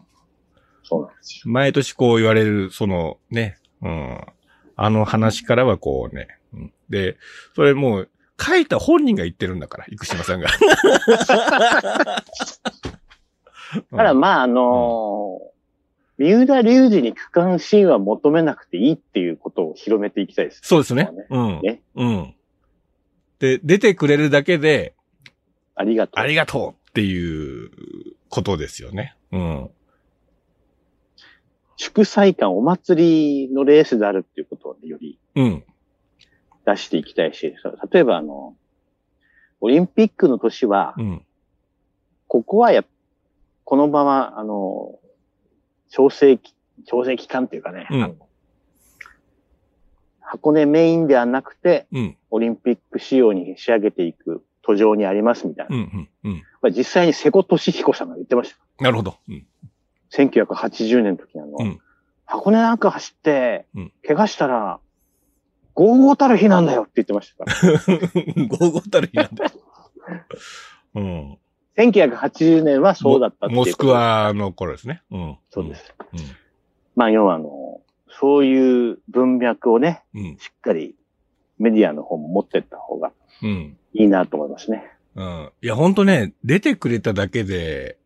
[0.84, 1.52] そうなんですよ。
[1.52, 4.20] 毎年こう言われる、そのね、うん。
[4.76, 6.28] あの話からはこうね。
[6.54, 7.18] うん、で、
[7.56, 10.50] それもう、書いた本人が言ってるんだから、生島さんが。
[13.96, 15.53] ただまあ、あのー
[16.24, 20.62] 三浦隆二に区間新は求めなくていいっていうことを広めていきたいです。
[20.64, 21.26] そうですねこ。
[21.30, 21.62] うん。
[21.62, 22.36] ねうん。
[23.40, 24.96] で、出てくれるだけで、
[25.76, 26.20] ありがとう。
[26.22, 27.72] ありがとうっていう
[28.30, 29.18] ことですよね。
[29.34, 29.70] うん。
[31.76, 35.64] 祝祭感、お祭りのレースであるっていうことを、ね、よりうん。
[36.66, 37.54] 出していきたいし、
[37.92, 38.56] 例えばあの、
[39.60, 41.26] オリンピックの年はうん。
[42.28, 42.86] ここはや、
[43.66, 45.00] このまま、あの、
[45.94, 48.18] 調整期、調整期間っていうかね、うん
[50.20, 52.18] 箱根メインではなくて、うん。
[52.32, 55.76] オリンピック仕様に仕上げていく途上にありますみたいな。
[55.76, 56.10] うん。
[56.24, 56.42] うん。
[56.64, 56.74] うん。
[56.74, 58.84] 実際に瀬古利彦さんが言ってました。
[58.84, 59.18] なるほど。
[59.30, 59.46] うん。
[60.12, 61.80] 1980年の時にあの、うん
[62.26, 64.80] 箱根なんか走ってうん、怪我したら、
[65.76, 67.78] ゴーゴーたる日なんだよって言ってましたから。
[68.48, 69.52] ゴーゴーたる日なんだ。
[70.96, 71.38] うん。
[71.78, 75.02] 1980年はそうだったっていうモスクワの頃ですね。
[75.12, 75.38] うん。
[75.50, 75.94] そうです。
[76.14, 76.20] うん。
[76.96, 77.82] まあ、要はあの、
[78.20, 80.38] そういう文脈をね、うん。
[80.38, 80.96] しっかり
[81.58, 83.78] メディアの方も持ってった方がうん。
[83.94, 84.84] いいなと思いますね。
[85.16, 85.52] うん。
[85.62, 87.98] いや、ほんとね、出てくれただけで、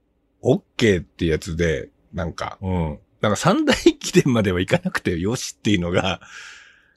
[0.41, 2.99] OK ってやつで、なんか、うん。
[3.21, 6.21] なんか三大駅伝までは行かなくてよしっていうのが、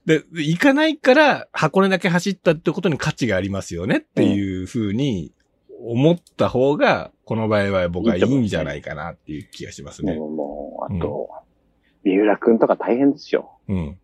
[0.06, 5.32] で、行かないから箱根だけ走ったってことに価値がありますよねっていうふうに
[5.82, 10.14] 思った方が、この場合は僕はいいんじゃないかなっていう気がしますね。
[10.14, 11.28] もう、もう、あと、
[12.04, 13.58] 三浦くんとか大変ですよ。
[13.68, 13.98] うん。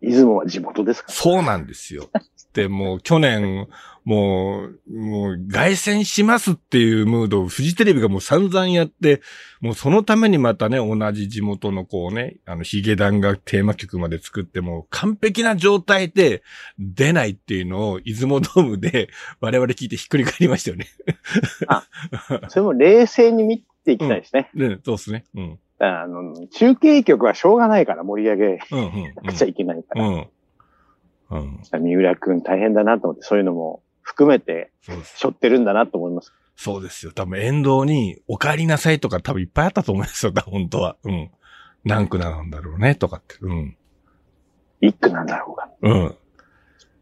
[0.00, 1.14] 出雲は地元ですから。
[1.14, 2.08] そうなんですよ。
[2.56, 3.68] で、もう去年、
[4.06, 9.20] もう、もう、凱旋しますっていうムードをフジテレビがもう散々やって、
[9.60, 16.42] もうそのためにまたね、同じ地元のこうね、あの、ヒゲダンがテーマ曲まで作っても、完璧な状態で
[16.78, 20.86] 出ないっていうのを、出雲ドームで 我々聞いてひっくり返りましたよね。
[22.48, 24.50] それも冷静に見ていきたいですね。
[24.54, 25.24] ね、そうですね。
[25.34, 25.58] うん。
[25.78, 29.14] あの、中継局はしょうがないから盛り上げうん、うん。
[29.14, 30.08] なくちゃいけないから。
[30.08, 30.14] うん。
[30.14, 30.26] うん。
[31.28, 34.70] 三浦くん大変だなと思って、そういうのも含めて。
[34.82, 36.32] 背負ってるんだなと思います。
[36.54, 37.12] そうですよ。
[37.12, 40.32] 多分沿道にお帰りなさいとか多分いっぱいあったと思いますよ。
[40.46, 40.96] 本当は。
[41.04, 41.30] うん。
[41.84, 43.36] 何区なんだろうね、とかって。
[43.40, 43.76] うん。
[44.80, 45.70] 一句なんだろうか。
[45.82, 46.16] うん。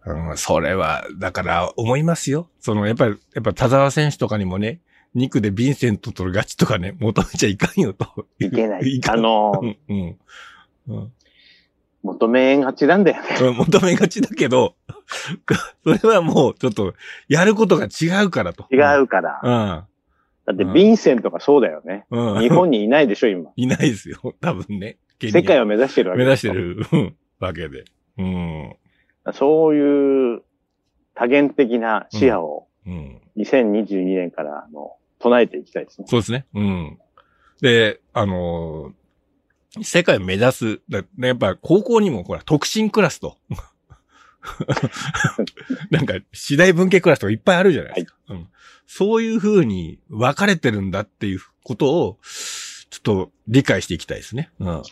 [0.07, 2.51] うん、それは、だから思いますよ。
[2.61, 4.81] その、やっぱり、やっぱ田沢選手とかにもね、
[5.17, 8.27] 2区でヴィンセントとガチとかね、求めちゃいかんよと。
[8.39, 9.01] いけない。
[9.01, 10.19] かんあのう、ん、うん。
[10.89, 11.13] うん
[12.05, 13.29] 求めがちなんだよね。
[13.41, 14.77] う ん求めがちだけど、
[15.85, 16.95] それはもうちょっと、
[17.29, 18.67] やることが違うからと。
[18.71, 19.41] 違うから。
[19.43, 19.51] うん。
[19.51, 22.05] だって、ヴィンセントがそうだよね。
[22.11, 22.41] うん。
[22.41, 23.51] 日本にいないでしょ、今。
[23.57, 24.19] いないですよ。
[24.41, 24.99] 多分ね。
[25.21, 26.53] 世界を目指してるわけ目指して。
[26.53, 27.85] るうんわけで。
[28.19, 28.77] うん。
[29.33, 30.43] そういう
[31.15, 33.21] 多元的な視野をうん。
[33.39, 36.07] 2022年からあの唱えていきたいですね。
[36.07, 36.45] そうですね。
[36.55, 36.99] うん。
[37.63, 39.04] で、あのー
[39.83, 40.81] 世界を目指す。
[40.89, 43.39] やっぱ高校にもほら、特進クラスと。
[45.91, 48.17] なんか、次第文系クラスとかいっぱいあるじゃないですか。
[48.29, 48.49] うん、
[48.87, 52.19] そういう風に分かれてるんだっていうことを、
[52.91, 54.51] ちょっと理解していきたいですね。
[54.61, 54.83] うん。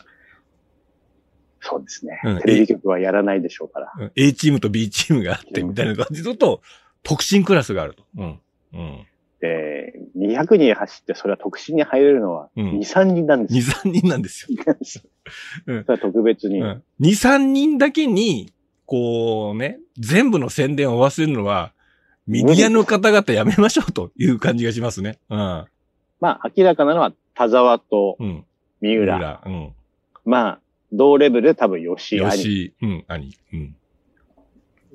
[1.61, 2.21] そうですね。
[2.25, 3.93] うんテレビ局はやらないでしょうから。
[3.97, 6.63] うん A チームと B チームがあって、みたいな感じだと、
[7.03, 8.05] 特進クラスがあると。
[8.17, 8.41] うん。
[8.73, 9.07] うん。
[9.43, 13.95] で、200人走ってそれは特進に入れるのはうん2、3人なんです2、よ。
[13.95, 14.57] 3人なんですよ。
[15.67, 16.61] それは特別に。
[16.61, 16.83] うん。
[17.01, 18.53] 2、3人だけに、
[18.87, 21.73] こうね、全部の宣伝を忘れるのは、
[22.29, 25.19] メディアの方々やめましょうという感じがしますね。
[25.29, 25.39] うん。
[25.39, 25.67] ま
[26.23, 28.45] あ、明らかなのは田沢とうん。
[28.81, 29.43] 三浦。
[29.45, 29.73] うん。
[30.25, 30.61] まあ、
[30.93, 32.73] 同レベルで多分吉井兄。
[32.81, 33.37] うん、兄。
[33.53, 33.77] うん。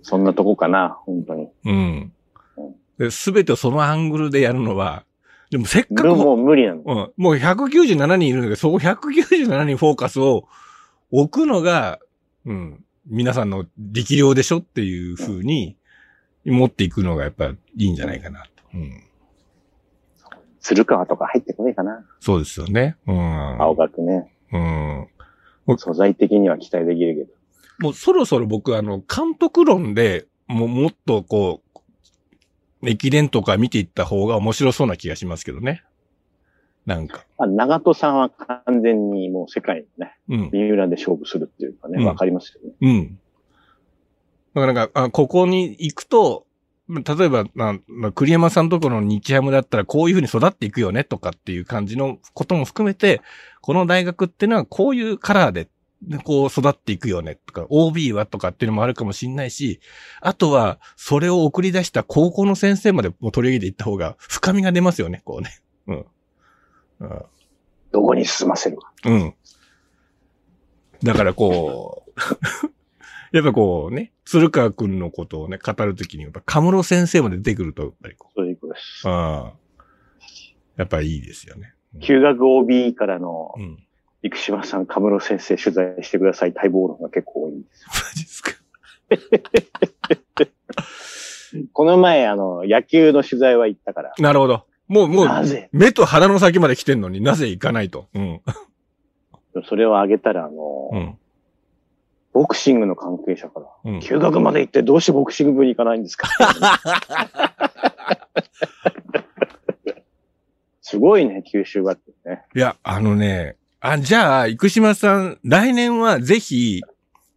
[0.04, 1.50] そんなとこかな、本当に。
[1.66, 2.14] うん。
[2.98, 5.06] で、すべてをそのアングルでやるのは、
[5.50, 6.82] でもせっかくも、もう無理なの。
[6.86, 10.48] うん、もう197人いるんだけど、そこ197人フォーカスを
[11.12, 12.00] 置くのが、
[12.46, 15.78] うん、皆さんの力量でしょっていう風に
[16.46, 18.64] 持っていくのがやっぱいいんじゃないかなと。
[18.74, 19.04] うん。
[20.60, 22.06] 鶴川とか入ってこないかな。
[22.20, 22.98] そうですよね。
[23.08, 23.62] うん。
[23.62, 24.34] 青学ね。
[24.52, 25.78] うん。
[25.78, 27.38] 素材的には期待できるけど。
[27.80, 31.67] もうそろそろ僕あの、監督論でもうもっとこう、
[32.84, 35.84] 駅伝とか見ていった方が面白そうな気がしますけどね。
[36.86, 37.26] なんか。
[37.38, 40.50] まあ、長戸さんは完全にもう世界のね、うん。
[40.52, 42.76] 三浦で勝負するっていうかね、うんわ、かりますよね。
[42.82, 43.20] うん。
[44.56, 46.46] だからなんか、あここに行くと、
[46.90, 47.76] 例えば、ま
[48.06, 53.22] あ、栗山さんとこの日ハムだったらこういうふうに育っていくよねとかっていう感じのことも含めて、
[53.62, 55.68] この大学っていうのはこういうカラーで、
[56.24, 59.80] こう育っていくよねとか、OB はとかっていうのもあるかもしれないし、
[60.22, 65.62] あとは、それを送り出した高校の先生までも取り上げていった方が深みが出ますよね、こうね。
[65.88, 66.06] うん。
[67.00, 67.26] うん
[67.92, 68.92] どこに進ませるか。
[69.06, 69.34] うん。
[71.04, 72.76] だからこう、
[73.36, 79.10] やっぱこうね、鶴川くんのことをね、語るときに、やっぱ、カムロ先生まで出てくると、やっぱりこそういうことですう、。
[79.10, 79.82] ああ。
[80.76, 81.74] やっぱいいですよね。
[82.02, 83.87] 休学 OB からのうん。
[84.24, 88.52] 生島さん、カムロ先生取材してください待望論が結構多いんですマジですか。
[88.52, 88.58] よ。
[91.74, 94.66] この前、あの、野球の取材は行ったから、なるほど。
[94.88, 95.70] もう、もう、なぜ？
[95.72, 98.08] 目と鼻の先まで来てんのになぜ行かないと。
[98.14, 98.42] うん。
[99.68, 101.18] それをあげたら、あの、うん。
[102.34, 104.00] ボクシングの関係者から、うん。
[104.02, 106.28] 休学まで行ってどうしてボクシング部に行かないんですか？
[110.82, 112.44] すごいね、九州学ってね。
[112.56, 116.82] いや、あのね、あ、じゃあ、生島さん、来年はぜひ、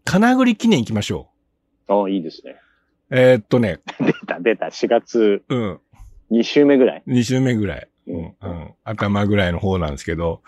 [0.05, 1.29] 金栗記念行きましょ
[1.87, 2.57] ああ、いいですね。
[3.11, 3.19] う。
[3.19, 4.67] えーっとね、 出た、出た。
[4.67, 5.81] 4月うん。
[6.31, 7.03] 2週目ぐらい。
[7.07, 7.89] 2週目ぐらい。
[8.07, 8.25] ううんん。
[8.41, 8.75] うん。
[8.85, 10.43] 頭ぐらいの方なんですけど、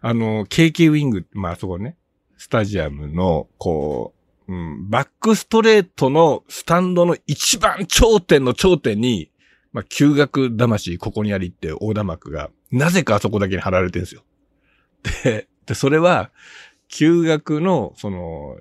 [0.00, 1.96] あの、KK ウィング、まあ、あそこね、
[2.36, 4.14] スタジアムの、こ
[4.48, 9.30] う、うん、バックストレートのスタンドの一番頂点の頂点に、
[9.72, 14.22] まあ、休学魂ここにありって横断幕が、なぜかあそこだけに貼られてるんですよ。
[15.24, 16.30] で、で、それは、
[16.88, 18.56] 休学の、その、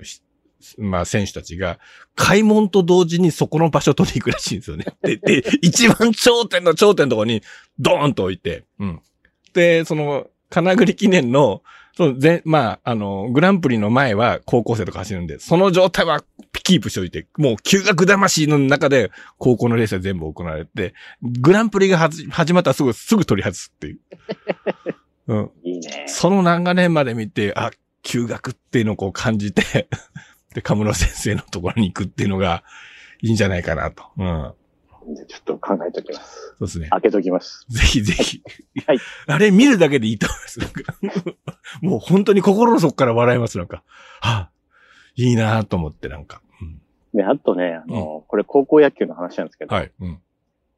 [0.78, 1.80] まあ、選手たちが、
[2.16, 4.86] 開門と同時にそこの場所を取りに行くらしいんですよね。
[5.02, 7.42] で、で、一番頂点の頂点のところに、
[7.80, 9.02] ドーンと置いて、うん。
[9.54, 11.62] で、その、金栗記念の、
[11.96, 16.24] その前、まあ、あの、グランプリの前は高校生とか走るんで、その状態は
[16.66, 24.00] キープしておいて、もう休学魂の中で高校のレースは全部行われて、グランプリがはじ始まったらすぐ、すぐ取り外すっていう。
[25.28, 25.52] うん。
[25.64, 26.06] いいね。
[26.08, 27.72] その流れまで見て、あ、
[28.04, 29.88] 休学っていうのをこう感じて、
[30.54, 32.64] で、カムロ先生のところに行くっていうのが
[33.22, 34.04] いいんじゃないかなと。
[34.18, 34.54] うん。
[35.16, 36.56] じゃあちょっと考えておきます。
[36.58, 36.88] そうですね。
[36.90, 37.66] 開けときます。
[37.70, 38.42] ぜひぜひ。
[38.88, 38.98] はい。
[39.28, 41.36] あれ見るだけでいいと思います。
[41.82, 43.58] もう本当に心の底から笑います。
[43.58, 43.84] なんか、
[44.22, 44.52] はあ、
[45.16, 46.42] いいなと思ってなんか。
[46.62, 46.82] うん
[47.16, 49.92] で、あとね、あの、これ高校野球の話なんですけど、はい。
[50.02, 50.20] うん。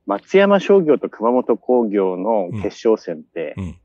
[0.05, 3.79] 松山商業と熊本工業の決勝戦って、うん。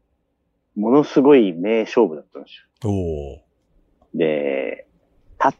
[0.76, 2.90] ものすごい名勝負だったんですよ。
[2.90, 4.18] おー。
[4.18, 4.86] で、
[5.38, 5.52] タ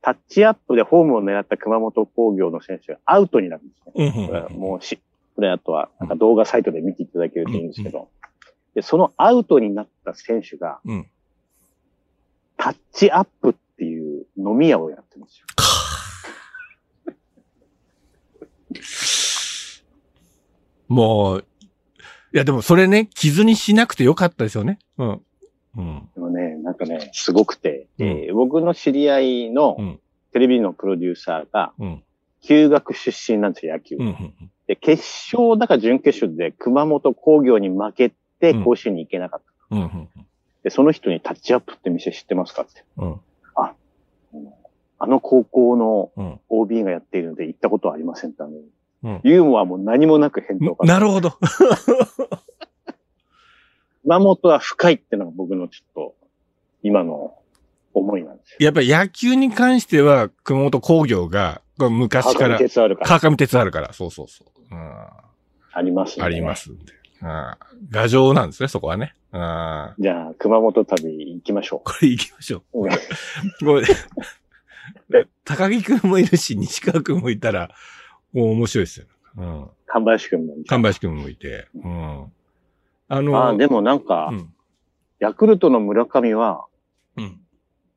[0.00, 3.92] タッチアップでホームを狙った熊本工業の選手がアウトになるんですね。
[3.94, 4.98] うんうんこれはもうし、
[5.34, 8.08] これあとは、なんか動画サイトで見ていただけるといいんですけど、
[8.74, 11.06] で、そのアウトになった選手が、うん。
[12.56, 15.46] タッチアップっていう飲み屋をやってるんですよ。
[20.88, 21.44] もう、
[22.34, 24.78] いやでもそれね、傷にしなくてよかったですよね。
[24.98, 25.20] うん。
[25.76, 26.08] うん。
[26.14, 30.00] でもね、なんかね、すごくて、うんえー僕の知り合いのうん
[30.32, 32.02] テレビのプロデューサーが、うん。
[32.42, 33.96] 休学出身なんですよ、野球。
[33.96, 34.06] うん。
[34.06, 34.34] うん。
[34.66, 35.02] で、決
[35.34, 39.76] 勝だか準決勝で熊本工業に負けてうん甲子園に行けなかった。
[39.76, 39.82] うん。
[39.82, 40.08] うん。
[40.62, 42.84] で、その人にタッチアップって店知ってますかって。
[42.98, 43.20] うん。
[45.00, 46.40] あの高校のうん。
[46.48, 48.52] OB がやっているので行ったことはありませんってあの、
[49.02, 50.86] うんユーモアも何もなく返答が。
[50.86, 51.38] なるほど。
[54.02, 56.14] 熊本は深いってのが僕のちょっと、
[56.82, 57.34] 今の
[57.92, 58.56] 思いなんですよ。
[58.60, 63.08] やっぱり野球に関しては、熊本工業が、昔か川ら、上鉄あるから。
[63.08, 64.74] 川上鉄あるから、そうそうそう。
[64.74, 66.56] うん、あります、ね、ありま。
[66.56, 66.92] すんで。
[67.22, 67.54] うん。
[67.92, 69.14] 牙城なんですね、そこはね。
[69.32, 69.94] うん。
[69.98, 72.86] じゃあ、熊本旅行きましょこれ行きましょう。
[72.86, 72.88] う。
[73.60, 73.74] こ
[75.10, 77.70] れ、 高木くんもいるし、西川くんもいたら、
[78.34, 79.06] 面白いですよ。
[79.36, 79.70] うん。
[79.86, 80.54] 神林くんも。
[80.66, 81.68] 神林くんもいて。
[81.74, 82.32] うん。
[83.08, 84.52] あの、ああ、でもなんか、うん。
[85.18, 86.66] ヤクルトの村上は、
[87.16, 87.40] うん。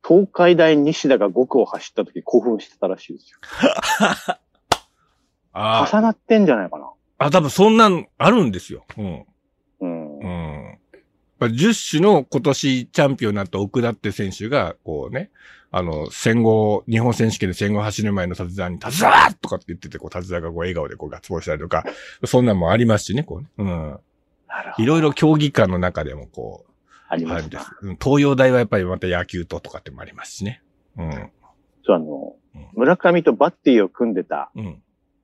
[0.08, 3.40] 東海大西田が5区を走った時興奮してたらしいですよ。
[5.54, 6.92] あ重なってんじゃないかな。
[7.18, 8.86] あ、多分そんなんあるんですよ。
[8.98, 9.06] うん。
[9.06, 9.26] うん。
[11.42, 11.52] うん。
[11.52, 15.32] やっぱ10種の今年チャンピオンになった奥田って選手が、こうね、
[15.72, 21.86] あの、戦後、日本選手権で戦後走る前の立沢に、立沢とかって言ってて、こう、立沢がこう笑顔でこうガッツポーズしたりとか、
[22.26, 23.48] そんなんもありますしね、こうね。
[23.58, 24.00] うん。
[24.78, 26.72] いろいろ競技間の中でもこう、
[27.08, 27.72] ありますねあるんです。
[27.82, 30.62] うん東洋大はやっぱりまた野球ととかってもありますしね。
[30.98, 31.32] うん。
[31.86, 34.82] そう、あのうん、村上とバッティを組んでたうん。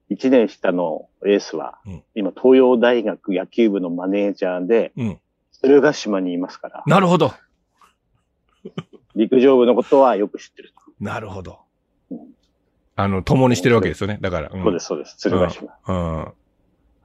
[0.10, 5.20] 1年下のエースは、うん今、東洋大学野球部のマネージャーで、うん。
[5.62, 7.34] 鶴ヶ島にいますから、なるほど。
[9.16, 10.92] 陸上部のことはよく知ってると。
[11.00, 11.60] なるほど
[12.12, 12.20] うん。
[12.96, 14.20] あの、共にしてるわけですよね。
[14.22, 14.50] だから。
[14.50, 15.18] んそうです、そうです。
[15.18, 15.74] 鶴ヶ島。
[15.88, 16.22] うん。
[16.24, 16.34] あ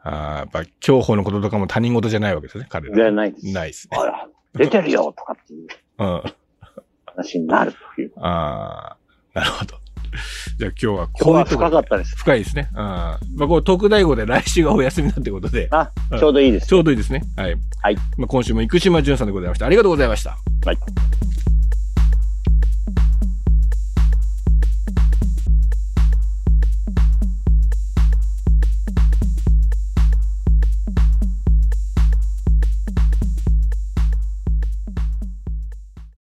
[0.04, 2.94] あ、やっぱ、競歩のこととかも他人事じゃないわけですよね、彼ら。
[2.94, 3.52] じゃないです。
[3.52, 3.96] ないですね。
[3.98, 6.06] あら、出てるよとかっていううん。
[6.06, 6.22] あ
[7.06, 8.12] 話になるという。
[8.16, 8.96] あ、
[9.34, 9.81] なるほど。
[10.58, 12.16] じゃあ今日はこういはうとこ深かったです。
[12.16, 12.68] 深いですね。
[12.72, 12.78] うん。
[12.78, 16.74] まあ、これ特大号で来週がお休みなんてことで、あうん、ちょうどいいですち。
[16.74, 17.22] ょうどいいですね。
[17.36, 17.56] はい。
[17.82, 17.96] はい。
[18.16, 19.66] まあ、今週も生島淳さんでございました。
[19.66, 20.36] ありがとうございました。
[20.64, 20.78] はい。